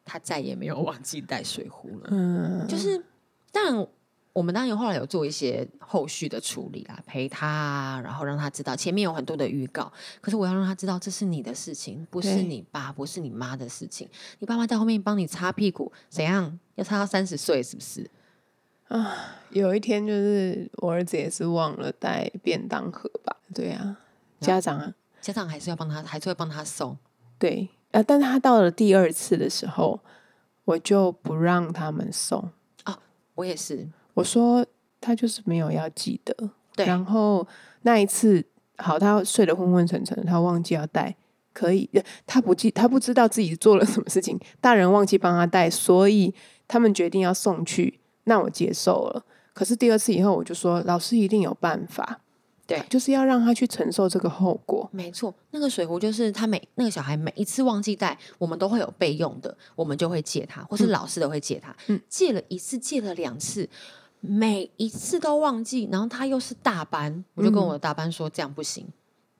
[0.03, 2.07] 他再也没有忘记带水壶了。
[2.09, 3.05] 嗯，就是，
[3.51, 3.87] 但。
[4.33, 9.91] 我们当然后来有做一些后续的处理啦，陪他，然后让他知道前面有很多的预告。
[10.21, 14.07] 可是我要让他知道，这是你的事情，不是你爸，不是你妈的事情。
[14.39, 16.57] 你爸妈在后面帮你擦屁股，怎样？
[16.75, 18.09] 要擦到三十岁是不是？
[18.87, 23.35] 啊， 有一天就是我儿子也是忘了带便当盒吧？
[23.53, 23.97] 对啊，
[24.39, 26.97] 家长啊，家长还是要帮他，还是会帮他送。
[27.37, 29.99] 对，啊，但是他到了第二次的时候，
[30.63, 32.51] 我就不让他们送。
[32.85, 32.97] 哦，
[33.35, 33.89] 我也是。
[34.13, 34.65] 我说
[34.99, 36.35] 他就是没有要记得，
[36.75, 36.85] 对。
[36.85, 37.47] 然后
[37.83, 38.45] 那一次，
[38.77, 41.15] 好，他睡得昏昏沉沉，他忘记要带，
[41.53, 41.89] 可以，
[42.25, 46.33] 他不记，他不知道自己做了什么事情，大人忘记帮他带，所以
[46.67, 49.25] 他们决定要送去，那我接受了。
[49.53, 52.21] 可是第二次以后，我就说老师一定有办法。
[52.71, 54.89] 对，就是要让他去承受这个后果。
[54.91, 61.75] 没错，那个水壶就是他每那个小孩每一次忘记带，我们都会有备用的，我们就会借他，或是老师的会借他。
[61.87, 63.69] 嗯，借了一次，借了两次，
[64.19, 68.87] 每一次都忘记，然后他又是大班，我就跟我的大班说这样不行，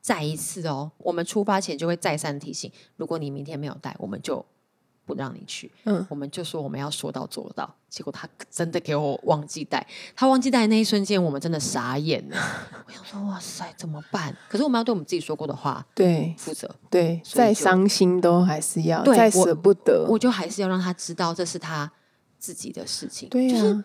[0.01, 4.45] 再一次哦，我们出发前就会再三提醒，如果你明天没有带，我们就。
[5.05, 9.85] 不让你去，嗯，我们就说我们要说到做到，结果他真的给我忘记带，
[10.15, 12.37] 他忘记带那一瞬间，我们真的傻眼了。
[12.87, 14.35] 我想说，哇塞，怎么办？
[14.47, 21.91] 可是我们要对我们自己说过的话，对，负责，对，再伤心都还是要，再舍不得，我就还是要让他知道这是他
[22.37, 23.27] 自己的事情。
[23.29, 23.83] 对呀，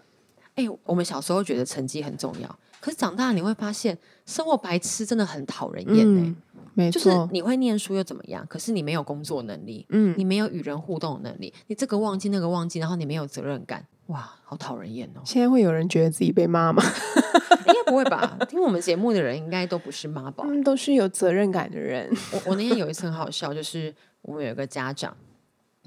[0.54, 6.34] 哎，我们小时候觉得成绩很重要，可是长大你会发现，生活白痴真的很讨人厌哎。
[6.76, 8.46] 没错，就是你会念书又怎么样？
[8.48, 15.22] 可是你没有工作能力，嗯，你没有与人互动的能力，你这个忘记那个忘记，然后你没有责任感，哇，好讨人厌哦！
[15.24, 16.82] 现在会有人觉得自己被骂吗？
[17.66, 18.36] 应该不会吧？
[18.46, 22.14] 听我们节目的人应该都不是妈宝，他们都是有责任感的人。
[22.32, 25.16] 我我那天有一次很好笑，就是我们有一个家长，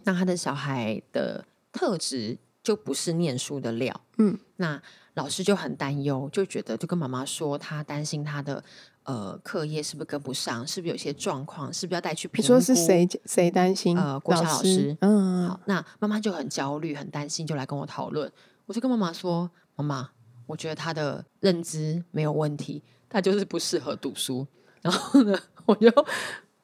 [0.05, 4.81] 那他的小孩的特质就不是念书的料，嗯，那
[5.13, 8.63] 老师就很担忧，就觉得就跟妈妈说，他担心他的
[9.09, 12.47] 呃课业是不是跟不上，是不是有些状况，是不是要带去评你？
[12.47, 13.97] 说是谁谁担心？
[13.97, 18.31] 呃国小老师嗯，好，那妈妈就很焦虑、很担心，就来跟我讨论。
[18.67, 20.09] 我就跟妈妈说：“妈妈，
[20.45, 24.45] 我觉得他的认知没有问题，他就是不适合读书。”
[24.83, 25.91] 然后呢， 我就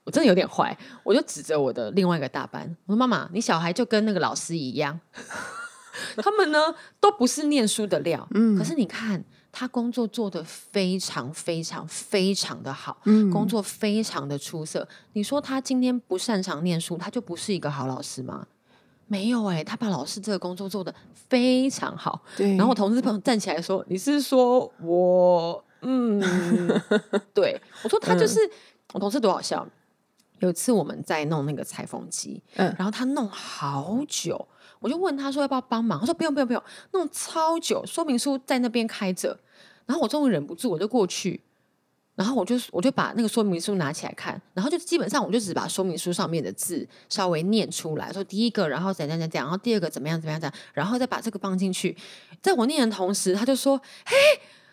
[0.03, 4.99] 我真的有点坏，我就指着我的另外一个大班，我说：“妈妈，你小孩就跟那个老师一样，
[6.21, 6.60] 他们呢
[6.99, 9.23] 都不是念书的料，嗯可是你看
[9.58, 14.86] 他工作做得非常非常非常的好，嗯工作非常的出色。
[15.13, 18.46] 你说他今天不擅长念书，他就不是一个好老师吗？
[19.08, 22.22] 没有哎、他把老师这个工作做得非常好。
[22.36, 22.50] 对。
[22.58, 25.63] 然后我同事朋友站起来说：“你是说我？
[25.82, 26.20] 嗯，
[27.34, 28.39] 对，我说他就是、
[28.94, 29.65] 我同事多好笑。
[30.39, 34.48] 有一次我们在弄那个裁缝机，嗯然后他弄好久，
[34.79, 36.61] 我就问他说要不要帮忙，他说不用不用不用，
[36.91, 39.38] 弄超久，说明书在那边开着，
[39.85, 41.41] 然后我终于忍不住，我就过去，
[42.15, 51.95] 然后我就我就把那个说明书拿起来看，然后就基本上我就只把说明书上面的字稍微念出来，说第一个，然后怎样怎样然后第二个怎么样怎么样怎样，然后再把这个放进去，
[52.41, 54.15] 在我念的同时，他就说：“嘿，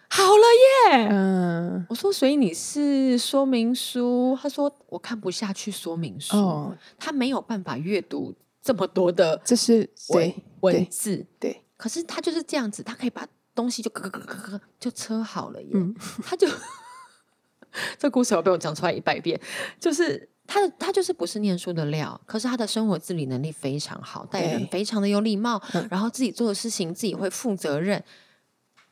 [0.09, 15.71] 好了耶！”嗯，我说：“所以你是说明书？”他说：“我看不下去说明书，哦，他没有办法阅读这么多的这是文对文字，对，可是他就是这样子，他可以把东西就咯咯咯咯咯就车好了耶。
[15.75, 16.49] 嗯他就
[17.99, 19.41] 这故事要被我讲出来一百遍，
[19.81, 28.03] 就是他的他就是不是念书的料，可是他的生活自理能力非常好，待人非常的有礼貌，嗯然后自己做的事情自己会负责任，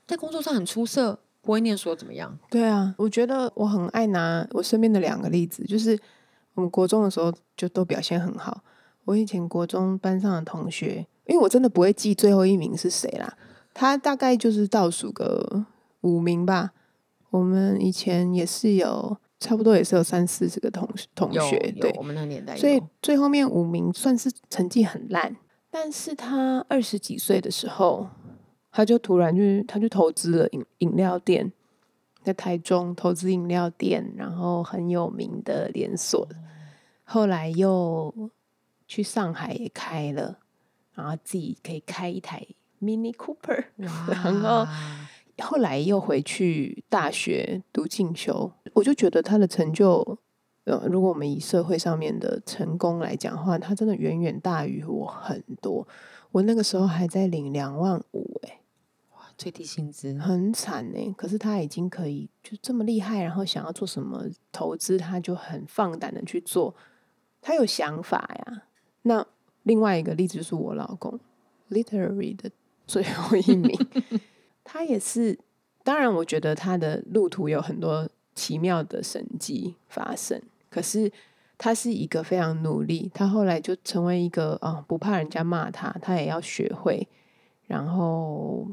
[0.07, 2.37] 在工作上很出色，不会念书怎么样？
[2.51, 5.99] 对啊，我觉得我很爱拿我身边的两个例子，就是
[6.55, 8.65] 我们国中的时候就都表现很好。
[9.05, 13.37] 我以前国中班上的同学，因为我真的不会记最后一名是谁啦，
[13.75, 15.65] 他大概就是倒数个
[16.03, 16.73] 五名吧。
[17.31, 25.37] 我们以前也是有差不多也是有三四十个同同有学，对，我们那个年代，所以最后面五名算是成绩很烂，
[25.71, 28.09] 但是他二十几岁的时候，
[28.73, 31.53] 他就突然就是他就投资了饮饮料店，
[32.25, 36.29] 在台中投资饮料店，然后很有名的连锁，
[37.05, 38.13] 后来又
[38.91, 40.41] 去上海也开了，
[40.95, 42.45] 然后自己可以开一台
[42.83, 44.69] Mini Cooper， 然后哇
[45.43, 50.19] 后来又回去大学读进修，我就觉得他的成就，
[50.65, 55.87] 呃，如果我们以社会上面的成功来讲的话，他真的远远大于我很多。
[56.33, 58.59] 我那个时候还在领两万五，哎，
[59.39, 61.15] 最低薪资，很惨哎。
[61.17, 66.75] 可是他已经可以就这么厉害，然后想要做什么投资，他就很放胆的去做，
[67.41, 68.63] 他有想法呀。
[69.03, 69.27] 那
[69.63, 71.19] 另外一个例子就是我老公
[71.71, 72.51] ，literary 的
[72.87, 73.75] 最后一名。
[74.65, 75.39] 他也是，
[75.83, 80.41] 当然，我觉得他的路途有很多奇妙的神迹发生。
[80.69, 81.11] 可是
[81.59, 87.09] 他是一个非常努力，他后来就成为一个啊、哦不怕人家骂他，他也要学会。
[87.67, 88.69] 然后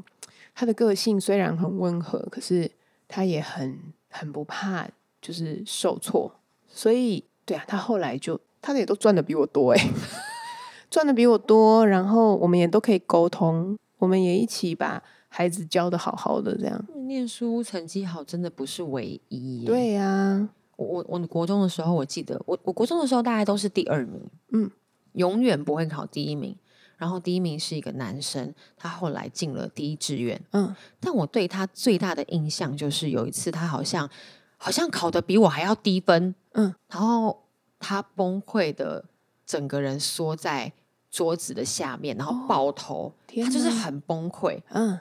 [0.54, 2.70] 他的个性虽然很温和，可是
[3.08, 3.78] 他也很
[4.10, 4.88] 很不怕
[5.20, 6.32] 就是受挫。
[6.68, 9.90] 所以，对啊，他后来就他的也都赚的比我多哎，
[10.90, 16.84] 赚的比我多，然后我们也都可以沟通，我们也一起把孩子教的好好的，这样。
[17.06, 19.66] 念书成绩好真的不是唯一耶。
[19.66, 24.20] 对呀、我我我国中的时候，我记得我我国中的时候大概都是第二名，
[24.52, 24.70] 嗯，
[25.12, 26.56] 永远不会考第一名。
[26.98, 34.10] 然后第一名是一个男生，他后来进了第一志愿，嗯，但我对他最大的印象就是有一次他好像
[34.56, 37.44] 好像考的比我还要低分，嗯，然后
[37.78, 39.04] 他崩溃的
[39.46, 40.72] 整个人缩在
[41.10, 45.00] 桌子的下面，然后抱头，天他就是很崩溃，嗯，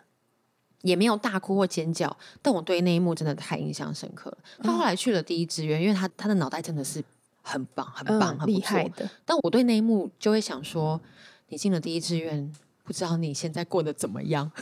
[0.82, 4.38] 也没有大哭或尖叫，但我对那一幕真的太印象深刻了。
[4.64, 7.04] 他后来去了第一志愿，因为他他的脑袋真的是
[7.42, 8.88] 很棒、很棒、嗯很厉害。
[8.90, 11.00] 的，但我对那一幕就会想说，
[11.50, 12.52] 你进了第一志愿，
[12.84, 14.52] 不知道你现在过得怎么样？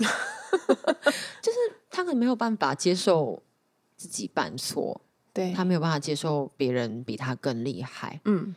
[1.41, 1.57] 就是
[1.89, 3.43] 他可能没有办法接受
[3.95, 4.99] 自己犯错，
[5.35, 8.21] 对，他没有办法接受别人比他更厉害。
[8.23, 8.55] 嗯，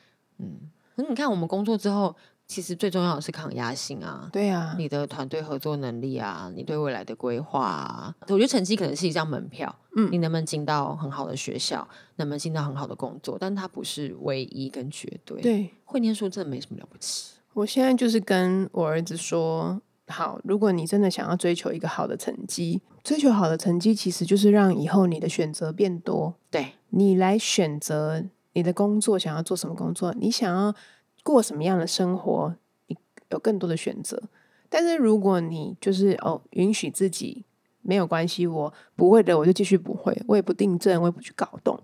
[0.95, 2.15] 可是你看，我们工作之后，
[2.47, 4.31] 其实最重要的是抗压性啊。
[4.33, 11.87] 对啊，你的团队合作能力啊，你对未来的规划啊，我觉得成绩可能是一张门票，嗯你能不能进到很好的学校，
[12.17, 15.71] 能不能进到很好的工作，但它不是唯一跟绝对。，对。
[15.85, 17.33] 会念书真的没什么了不起。
[17.55, 26.35] 我现在就是跟我儿子说，好，如果你真的想要追求一个好的成绩，追求好的成绩，其实就是让以后你的选择变多。
[26.51, 30.75] 对你来选择你的工作，想要做什么工作，你想要
[31.23, 32.55] 过什么样的生活，
[32.87, 32.97] 你
[33.31, 34.23] 有更多的选择。
[34.69, 37.45] 但是如果你就是哦，允许自己
[37.83, 41.79] 没有关系，我不会的，我就继续不会，我也不订正，我也不去搞动，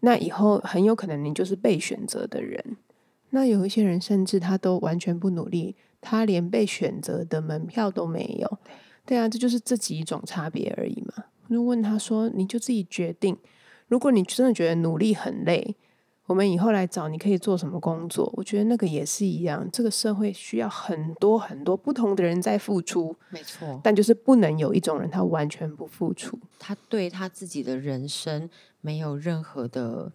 [0.00, 2.76] 那以后很有可能你就是被选择的人。
[3.30, 8.58] 那有一些人甚至他都完全不努力，他连被选择的门票都没有。
[9.06, 11.24] 对啊，这就是这几种差别而已嘛。
[11.48, 13.38] 就问他说：“你就自己决定，
[13.88, 15.76] 如果你真的觉得努力很累。”
[16.26, 18.32] 我们以后来找你可以做什么工作？
[18.36, 19.68] 我觉得那个也是一样。
[19.70, 23.78] 这个社会需要很多很多不同的人在付出，没错。
[23.82, 28.48] 但就是不能有一种人他完全不付出，他对他自己的人生
[28.80, 30.12] 没有任何的。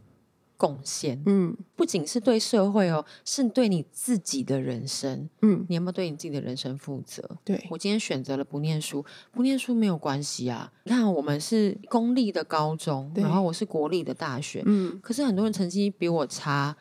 [0.58, 7.24] 贡献，嗯，不仅是对社会哦，是对你自己的人生，嗯，你有没有对你自己的人生负责？
[7.44, 10.72] 对我今天选择了不念书，不念书没有关系啊。
[10.84, 16.76] 你看，我们是公立的高中，然后我是国立的大学，嗯，可是很多人成绩比我差，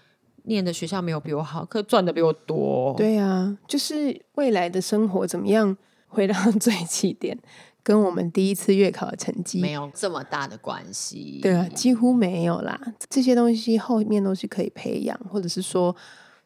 [0.45, 2.95] 念的学校没有比我好，可赚的比我多。
[2.97, 5.77] 对啊，就是未来的生活怎么样，
[6.09, 7.39] 回到最起点。
[7.87, 12.77] 跟我们第一次月考的成绩没有这么大的关系，对啊，几乎没有啦。
[13.09, 15.95] 这些东西后面都是可以培养，或者是说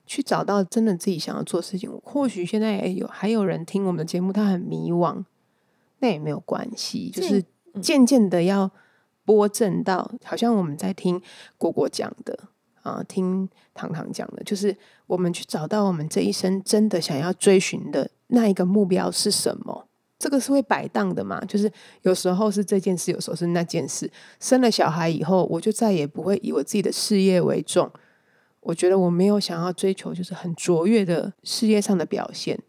[0.05, 1.91] 去找到真的自己想要做事情。
[2.05, 5.25] 或许现在有还有人听我们的节目，他很迷惘，
[6.01, 7.43] 那也没有关系，就是
[7.81, 8.71] 渐渐的要
[9.25, 11.19] 拨正到，好像我们在听
[11.57, 12.39] 果果讲的
[12.83, 14.77] 啊，听糖糖讲的，就是
[15.07, 19.87] 我们去找到我们这一生真的想要追寻的那一个目标是什么。
[20.21, 21.43] 这个是会摆荡的嘛？
[21.47, 24.09] 就是有时候是这件事，有时候是那件事。
[24.39, 27.91] 生了小孩以后，我就再也不会以我自己的事业为重。
[28.61, 32.61] 我觉得我没有想要追求就是很卓越的事业上的表现，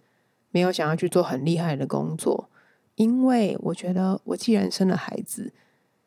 [0.52, 2.50] 没有想要去做很厉害的工作，
[2.96, 5.52] 因为我觉得我既然生了孩子，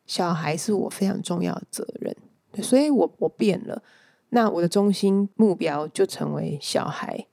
[0.07, 2.17] 小孩是我非常重要的责任，
[2.63, 3.83] 所以我我变了。
[4.31, 7.27] 那我的中心目标就成为小孩。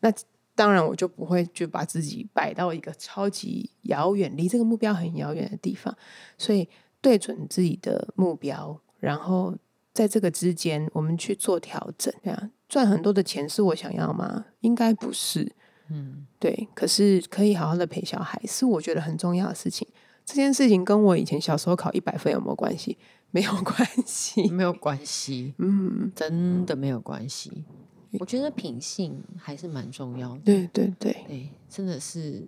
[0.00, 0.12] 那。
[0.54, 5.96] 当然，我就不会就把自己摆到一个超级遥远、离这个目标很遥远的地方。
[6.36, 6.68] 所以，
[7.00, 9.56] 对准自己的目标，然后
[9.94, 12.12] 在这个之间，我们去做调整。
[12.22, 14.46] 这样赚很多的钱是我想要吗？
[14.60, 15.52] 应该不是。
[15.88, 16.68] 嗯，对。
[16.74, 19.88] 可是可以好好的陪小孩，是我觉得很重要的事情。
[20.26, 22.98] 这件事情跟我以前小时候考一百分有没有关系？
[23.32, 25.54] 没有关系，没有关系。
[25.58, 27.64] 嗯，真的没有关系。
[28.18, 32.44] 我觉得品性还是蛮重要的，对对对，对，真的是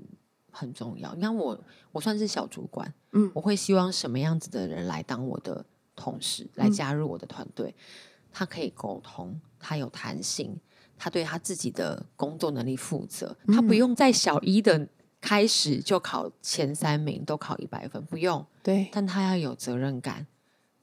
[0.50, 1.14] 很重要。
[1.14, 1.58] 你看我，
[1.92, 7.74] 我算是小主管，嗯，我会希望什么样子的人来当我的同事，来加入我的团队？
[8.32, 10.58] 他可以沟通，他有弹性，
[10.98, 14.88] 他对他自己的工作能力负责，他不用在小一的
[15.20, 18.44] 开始就考前三名，都考一百分，不用。
[18.62, 20.26] 对，但他要有责任感，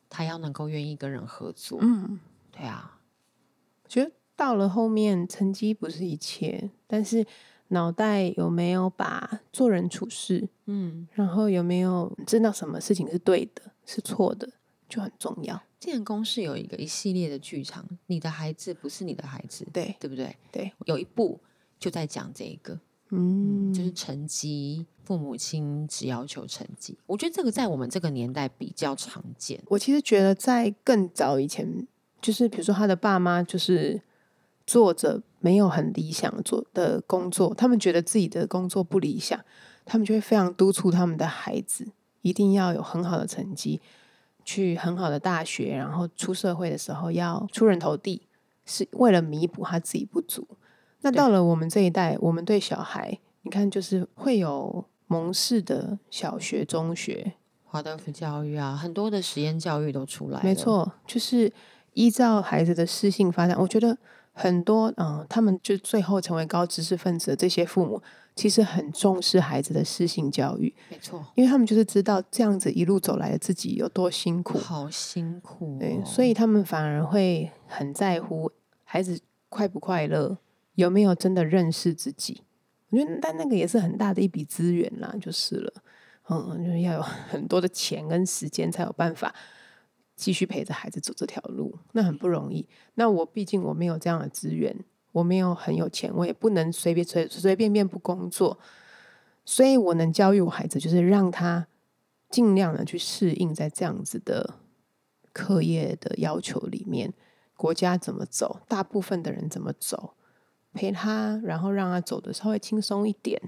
[0.08, 1.80] 他要能够愿意跟人合作。
[1.82, 2.20] 嗯，
[2.52, 3.00] 对啊，
[3.88, 4.12] 觉得。
[4.40, 7.28] 到了后面，成绩不是一切，但是
[7.68, 14.50] 脑袋有没有把做人处事，嗯，然后有没有知道什么事情是对的，是错的，
[14.88, 15.62] 就很重要。
[15.78, 20.34] 建公是有一个一系列的剧场，你的孩子不是你的孩子，对对不对？
[20.54, 21.38] 对，有一部
[21.78, 22.80] 就在讲这个，
[23.10, 26.98] 嗯，就是成绩，父母亲只要求成绩。
[27.06, 29.62] 我觉得这个在我们这个年代比较常见。
[29.68, 31.86] 我其实觉得在更早以前，
[32.22, 34.02] 就是比如说他的爸妈就是。
[34.70, 39.43] 做着没有很理想做的工作，他们觉得自己的工作不理想，
[39.84, 41.88] 他们就会非常督促他们的孩子
[42.22, 43.82] 一定要有很好的成绩，
[44.45, 48.28] 去很好的大学，然后出社会的时候要出人头地，
[48.63, 50.47] 是为了弥补他自己不足。
[51.01, 61.51] 那到了我们这一代，我们对小孩，你看就是会有蒙氏的小学、中学，华德福教育啊，很多的实验教育都出来，没错，就是
[61.93, 63.97] 依照孩子的适性发展，我觉得。
[64.42, 68.02] 很多嗯，他们就最后成为高知识分子的这些父母，
[68.36, 78.50] 其实很重视孩子的适性教育，没错，因为他们就是知道这样子一路走来的自己有多辛苦，好辛苦，对，所以他们反而会很在乎
[78.86, 79.20] 孩子
[79.50, 80.38] 快不快乐，
[80.76, 82.44] 有没有真的认识自己。
[82.92, 85.74] 我觉得，但那个也是很大的一笔资源啦，就是了，
[86.30, 89.36] 嗯，就是要有 很多的钱跟时间才有办法。
[90.20, 92.67] 继续陪着孩子走这条路，那很不容易。
[92.95, 98.59] 那我毕竟我没有这样的资源，我没有很有钱，我也不能随便随随便便不工作。
[99.45, 101.67] 所以我能教育我孩子，就是让他
[102.30, 104.55] 尽量的去适应在这样子的
[105.32, 107.13] 课业的要求里面，
[107.55, 110.15] 国家怎么走，大部分的人怎么走，
[110.74, 113.41] 陪他，然后让他走的稍微轻松一点。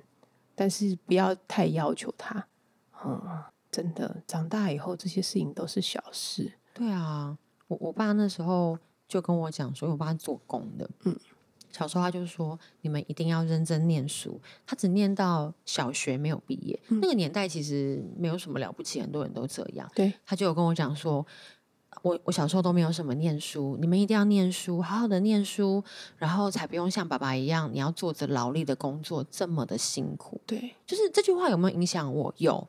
[0.55, 2.47] 但是不要太要求他。
[3.03, 6.53] 嗯，真的，长大以后这些事情都是小事。
[6.73, 11.15] 对啊，我我爸那时候就跟我讲说，我爸做工的，嗯，
[11.71, 14.39] 小时候他就说你们一定要认真念书。
[14.65, 19.89] 他只念到小学没有毕业，那个年代其实没有什么了不起，很多人都这样。
[19.95, 21.25] 对，他就有跟我讲说。
[22.03, 25.83] 我我小时候都没有什么念书，你们一定要念书，好好的念书，
[26.17, 30.39] 然后才不用像爸爸一样，你要做着劳力的工作，这么的辛苦。
[30.47, 32.33] 对，就是这句话有没有影响我？
[32.37, 32.65] 有，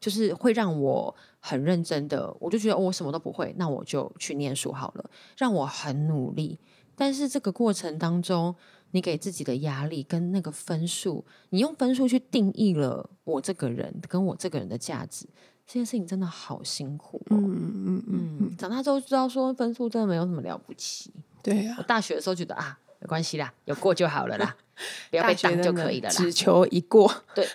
[0.00, 6.58] 就是会让我很认真的，我就觉得我什么都不会，那我就去念书好了，让我很努力。
[6.94, 8.54] 但是这个过程当中，
[8.92, 15.26] 你给自己的压力跟那个分数，你用分数去定义了我这个人跟我这个人的价值。
[15.66, 17.36] 这件事情真的好辛苦哦。
[17.36, 21.12] 嗯嗯嗯长大之后知道说分数真的没有什么了不起。
[21.42, 21.74] 对呀。
[21.76, 24.56] 我大学的时候觉得啊，没关系啦，有过就好了啦，
[25.10, 26.12] 不要被当就可以了啦。
[26.12, 27.08] 只求一过。
[27.32, 27.46] 对，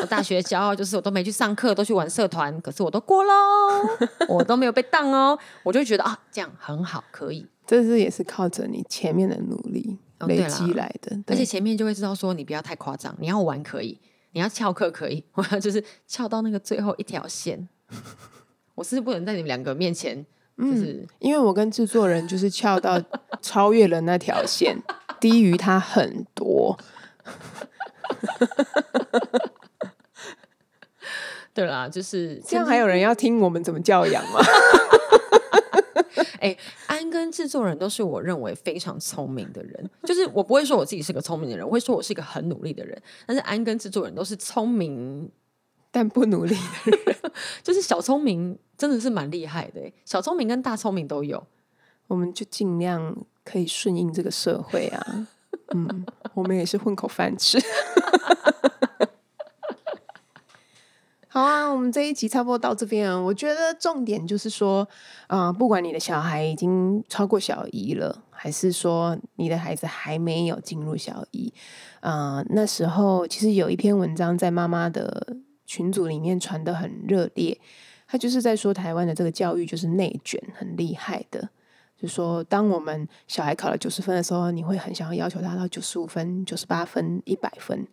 [0.00, 3.32] 我大学骄傲就是我都没去上课，都去玩社团，可是我都过喽，
[4.30, 7.44] 我都没有被当哦，我就觉得啊，这样很好，可以。
[7.66, 9.98] 这是也是靠着你前面的努力
[10.28, 13.98] 累积来的，而且前面就会知道说你不要太夸张，你要玩可以。
[14.32, 17.68] 你要翘课可以， 我要就是翘到那个最后一条线。
[18.76, 20.24] 我是不能在你们两个面前，
[20.60, 23.00] 就是因为我跟制作人就是翘到
[23.40, 24.76] 超越了那条线，
[25.18, 26.78] 低于他很多。
[31.52, 34.40] 对啦，就是这样，还有人要听我们怎么教养吗？
[36.40, 36.56] 哎，
[36.86, 43.00] 安跟制作人都是我认为非常聪明的人，就是我不会说我自己是个聪明的人，我会说我是一个很努力的人。
[43.26, 45.30] 但是安跟制作人都是聪明
[45.90, 47.16] 但不努力的人，
[47.62, 51.46] 就是小聪明真的是蛮厉害的，小聪明跟大聪明都有。
[52.06, 55.28] 我们就尽量可以顺应这个社会啊，
[55.68, 57.58] 嗯，我们也是混口饭吃。
[61.32, 63.22] 好啊，我们这一集差不多到这边。
[63.22, 64.88] 我觉得重点就是说，
[65.28, 71.54] 啊，不管你的小孩已经超过小一了，还是说你的孩子还没有进入小一，
[72.00, 75.36] 啊，那时候其实有一篇文章在妈妈的
[75.70, 77.56] 群组里面传的很热烈，
[78.08, 81.48] 他就是在说台湾的这个教育就是内卷，很厉害的。
[81.96, 87.86] 就说当我们小孩考了九十分的时候，你会很想要要求他到九十五分、九十八分、一百分，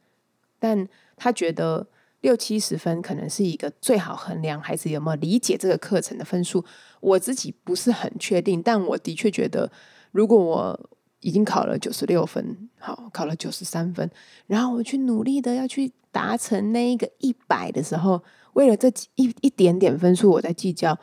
[0.60, 1.88] 但他觉得。
[2.22, 6.66] 六七十分可能是一个最好衡量孩子有没有理解这个课程的分数。
[7.00, 9.72] 我自己不是很确定，但我的确觉得，
[10.12, 10.90] 如果我
[11.22, 14.09] 已经考了九十六分，好，考了九十三分，
[14.45, 20.97] 然后我去努力的要去达成那一个一百的时候，为了这一一点点分数，我在计较，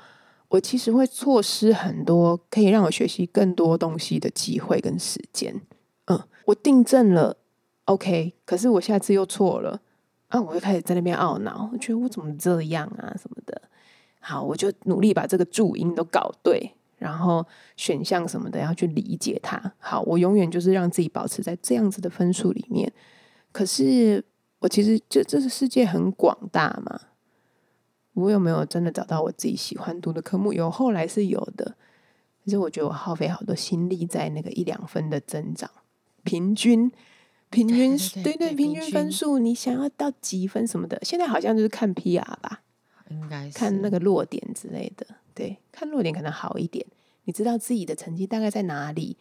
[0.49, 5.61] 我其实会错失很多可以让我学习更多东西的机会跟时间。
[6.07, 7.37] 嗯，我订正了
[7.87, 9.81] ，OK，可是我下次又错了。
[10.29, 13.63] 啊我就开始在那边懊恼，我觉得我怎么这样啊什么的。
[14.21, 16.75] 好，我就努力把这个注音都搞对，
[17.05, 17.47] 然后
[17.77, 19.61] 选项什么的要去理解它。
[19.79, 22.91] 好，我永远就是让自己保持在这样子的分数里面。
[23.53, 24.25] 可是
[24.61, 26.99] 我其实这这个世界很广大嘛，
[28.15, 30.55] 我有没有真的找到我自己喜欢读的科目？
[30.55, 31.77] 有，后来是有的。
[32.43, 35.71] 可是我觉得我耗费好多心力在那个一两分的增长，
[36.23, 36.91] 平均。
[37.51, 40.99] 平均对对，平均分数，你想要到几分什么的？
[41.03, 42.63] 现在好像就是看 PR 吧，
[43.11, 45.07] 应该是看那个落点之类的。
[45.33, 46.85] 对，看落点可能好一点，
[47.25, 49.17] 你知道自己的成绩大概在哪里。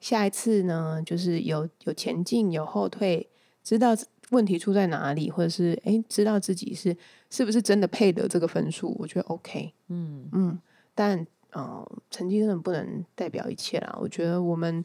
[0.00, 3.28] 下一次呢，就是有有前进有后退，
[3.62, 3.96] 知道
[4.30, 6.96] 问题出在哪里，或者是哎，知道自己是
[7.30, 8.96] 是不是真的配得这个分数？
[8.98, 9.72] 我觉得 OK。
[9.88, 10.58] 嗯嗯，
[10.94, 13.96] 但呃，成绩真的不能代表一切啦。
[14.00, 14.84] 我觉得我们。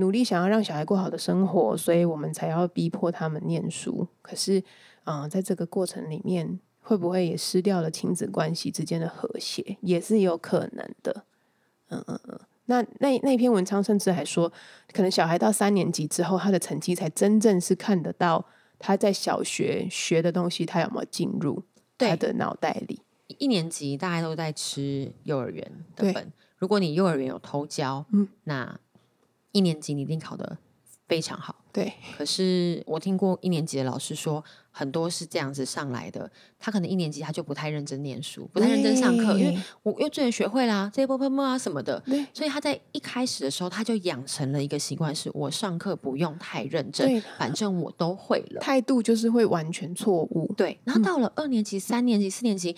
[0.00, 4.06] 努力想要让小孩过好的生活，所以我们才要逼迫他们念书。
[4.22, 4.62] 可是，
[5.06, 11.24] 嗯，在这个过程里面，会不会也失掉了亲子关系之间的和谐，也是有可能的。
[11.88, 12.40] 嗯嗯嗯。
[12.66, 14.52] 那那那篇文章甚至还说，
[14.92, 18.44] 可能小孩到三年级之后，他的成绩才真正是看得到
[18.78, 21.62] 他在小学学的东西，他有没有进入
[21.96, 23.00] 他的脑袋里。
[23.38, 28.78] 一年级大家都在吃幼儿园的本，如果你幼儿园有偷教，嗯，那。
[29.50, 30.58] 一年级你一定考得
[31.08, 31.92] 非常好，对。
[32.16, 36.30] 可是我听过一年级的老师说，很多是这样子上来的。
[36.58, 41.98] 他可能一年级他就不太认真念书，不太认真上课，因为我幼稚园学会啦，这些波波波啊什么的。
[42.06, 42.26] 对。
[42.34, 48.60] 所以他在一开始的时候，他就养成了一个习惯，是我上课不用太认真，反正我都会了。
[48.60, 50.52] 态度就是会完全错误。
[50.56, 50.78] 对。
[50.84, 52.76] 然后到了二年级、三年级、四年级。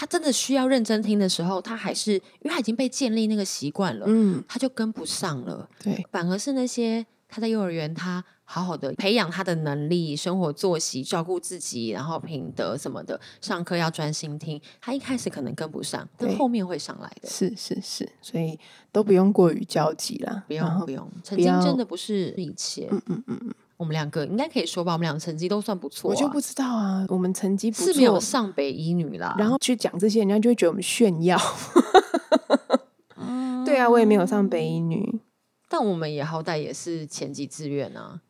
[0.00, 5.68] 他真的需要认真听的时候，他还是因为他已经被建立那个习惯了，嗯，他就跟不上了。
[5.82, 14.60] 对，反而是那些他在幼儿园，他好好的培养他的能力、生活作息、照顾自己，然后品德什么的，上课要专心听。
[14.80, 17.28] 他一开始可能跟不上，但对后面会上来的。
[17.28, 18.58] 是是是，所以
[18.90, 20.42] 都不用过于焦急啦。
[20.46, 22.88] 不用不用，曾经真的不是一切。
[22.90, 26.14] 嗯嗯嗯嗯，我们两个应该可以说吧，我们两个成绩都算不错、啊。
[26.14, 29.34] 我就不知道啊，我们成绩不是没有，上北一女啦。
[29.38, 31.38] 然后去讲这些，人家就会觉得我们炫耀。
[33.20, 35.20] 嗯对啊，我也没有上北一女，
[35.68, 38.20] 但我们也好歹也是前几志愿啊，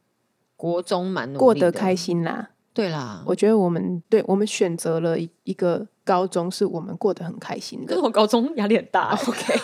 [0.57, 1.95] 国中蛮过得开。
[1.95, 2.51] 心啦。
[2.75, 8.01] 对啦，我觉得我们对我们选择了一一个高中，是我们过得很开心的可是。
[8.01, 9.55] 我高中压力很大、欸 OK，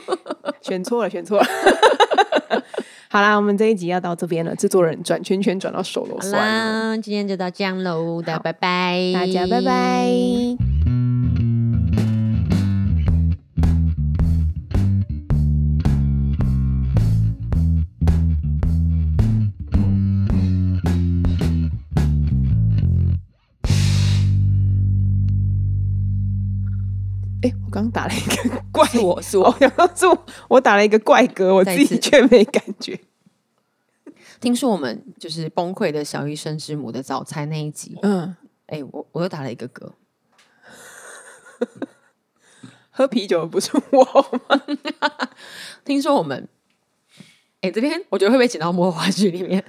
[0.62, 1.44] 选错了，选错了。
[3.10, 4.56] 好啦，我们这一集要到这边了。
[4.56, 10.73] 制作人转圈圈转到手楼好，啦，今天就到这样喽，大家拜拜，大家拜拜。
[27.74, 29.58] 刚打了一个怪， 是我是我我。
[29.58, 33.00] 想到是我，我打了一个怪歌，我自己却没感觉。
[34.40, 39.90] 听说我们就是崩溃的小医生之母的早餐那一集，嗯，哎、我我又打了一个嗝，
[42.90, 44.04] 喝啤酒的不是我
[44.48, 44.62] 吗？
[45.84, 46.46] 听说我们，
[47.62, 49.64] 哎、这边我觉得会被剪到幕后花絮里面。